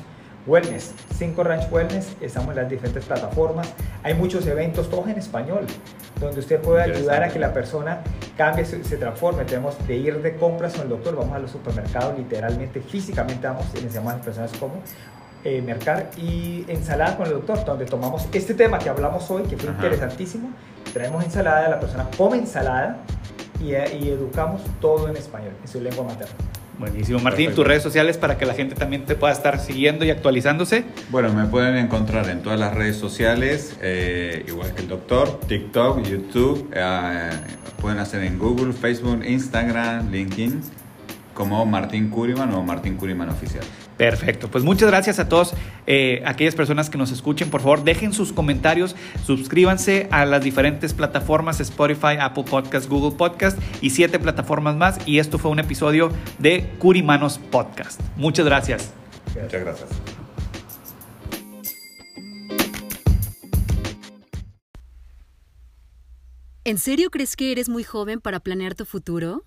Wellness. 0.46 0.94
5 1.18 1.44
Ranch 1.44 1.70
Wellness. 1.70 2.16
Estamos 2.20 2.50
en 2.50 2.56
las 2.56 2.68
diferentes 2.70 3.04
plataformas. 3.04 3.72
Hay 4.02 4.14
muchos 4.14 4.46
eventos, 4.46 4.88
todos 4.88 5.06
en 5.08 5.18
español, 5.18 5.66
donde 6.20 6.40
usted 6.40 6.60
puede 6.60 6.82
ayudar 6.82 7.22
a 7.22 7.28
que 7.28 7.38
la 7.38 7.52
persona 7.52 8.00
cambie, 8.36 8.64
se, 8.64 8.82
se 8.84 8.96
transforme. 8.96 9.44
Tenemos 9.44 9.76
de 9.86 9.96
ir 9.96 10.20
de 10.22 10.36
compras 10.36 10.74
con 10.74 10.82
el 10.82 10.88
doctor, 10.88 11.16
vamos 11.16 11.34
a 11.34 11.38
los 11.38 11.50
supermercados, 11.50 12.16
literalmente, 12.18 12.80
físicamente 12.80 13.46
vamos 13.46 13.66
y 13.74 13.78
enseñamos 13.78 14.12
a 14.12 14.16
las 14.16 14.24
personas 14.24 14.52
cómo 14.58 14.74
eh, 15.44 15.62
mercar 15.62 16.10
y 16.16 16.64
ensalada 16.68 17.16
con 17.16 17.26
el 17.26 17.32
doctor, 17.34 17.64
donde 17.64 17.86
tomamos 17.86 18.26
este 18.32 18.54
tema 18.54 18.78
que 18.78 18.88
hablamos 18.88 19.30
hoy, 19.30 19.44
que 19.44 19.56
fue 19.56 19.70
Ajá. 19.70 19.78
interesantísimo. 19.78 20.50
Traemos 20.92 21.24
ensalada, 21.24 21.68
la 21.68 21.78
persona 21.78 22.08
come 22.16 22.38
ensalada 22.38 22.96
y, 23.60 23.72
eh, 23.72 23.98
y 24.00 24.08
educamos 24.08 24.62
todo 24.80 25.08
en 25.08 25.16
español, 25.16 25.52
en 25.62 25.68
su 25.68 25.80
lengua 25.80 26.04
materna. 26.04 26.34
Buenísimo. 26.78 27.18
Martín, 27.18 27.46
Perfecto. 27.46 27.62
tus 27.62 27.66
redes 27.66 27.82
sociales 27.82 28.16
para 28.18 28.38
que 28.38 28.46
la 28.46 28.54
gente 28.54 28.74
también 28.74 29.04
te 29.04 29.16
pueda 29.16 29.32
estar 29.32 29.58
siguiendo 29.58 30.04
y 30.04 30.10
actualizándose. 30.10 30.84
Bueno, 31.10 31.32
me 31.32 31.46
pueden 31.46 31.76
encontrar 31.76 32.28
en 32.28 32.42
todas 32.42 32.58
las 32.60 32.74
redes 32.74 32.96
sociales, 32.96 33.76
eh, 33.82 34.44
igual 34.46 34.74
que 34.74 34.82
el 34.82 34.88
doctor, 34.88 35.40
TikTok, 35.40 36.02
YouTube, 36.04 36.70
eh, 36.72 37.30
pueden 37.80 37.98
hacer 37.98 38.22
en 38.22 38.38
Google, 38.38 38.72
Facebook, 38.72 39.24
Instagram, 39.24 40.10
LinkedIn, 40.10 40.60
como 41.34 41.66
Martín 41.66 42.10
Curiman 42.10 42.54
o 42.54 42.62
Martín 42.62 42.96
Curiman 42.96 43.28
Oficial. 43.28 43.64
Perfecto. 43.98 44.48
Pues 44.48 44.62
muchas 44.62 44.88
gracias 44.88 45.18
a 45.18 45.28
todos 45.28 45.54
eh, 45.86 46.22
aquellas 46.24 46.54
personas 46.54 46.88
que 46.88 46.96
nos 46.96 47.10
escuchen. 47.10 47.50
Por 47.50 47.60
favor, 47.60 47.82
dejen 47.82 48.12
sus 48.12 48.32
comentarios, 48.32 48.94
suscríbanse 49.26 50.06
a 50.12 50.24
las 50.24 50.42
diferentes 50.44 50.94
plataformas 50.94 51.60
Spotify, 51.60 52.16
Apple 52.20 52.44
Podcast, 52.48 52.88
Google 52.88 53.16
Podcast 53.18 53.58
y 53.82 53.90
siete 53.90 54.20
plataformas 54.20 54.76
más. 54.76 54.98
Y 55.04 55.18
esto 55.18 55.36
fue 55.38 55.50
un 55.50 55.58
episodio 55.58 56.12
de 56.38 56.70
Curimanos 56.78 57.38
Podcast. 57.38 58.00
Muchas 58.16 58.46
gracias. 58.46 58.94
Muchas 59.34 59.60
gracias. 59.60 59.88
¿En 66.62 66.78
serio 66.78 67.10
crees 67.10 67.34
que 67.34 67.50
eres 67.50 67.68
muy 67.68 67.82
joven 67.82 68.20
para 68.20 68.38
planear 68.40 68.74
tu 68.76 68.84
futuro? 68.84 69.42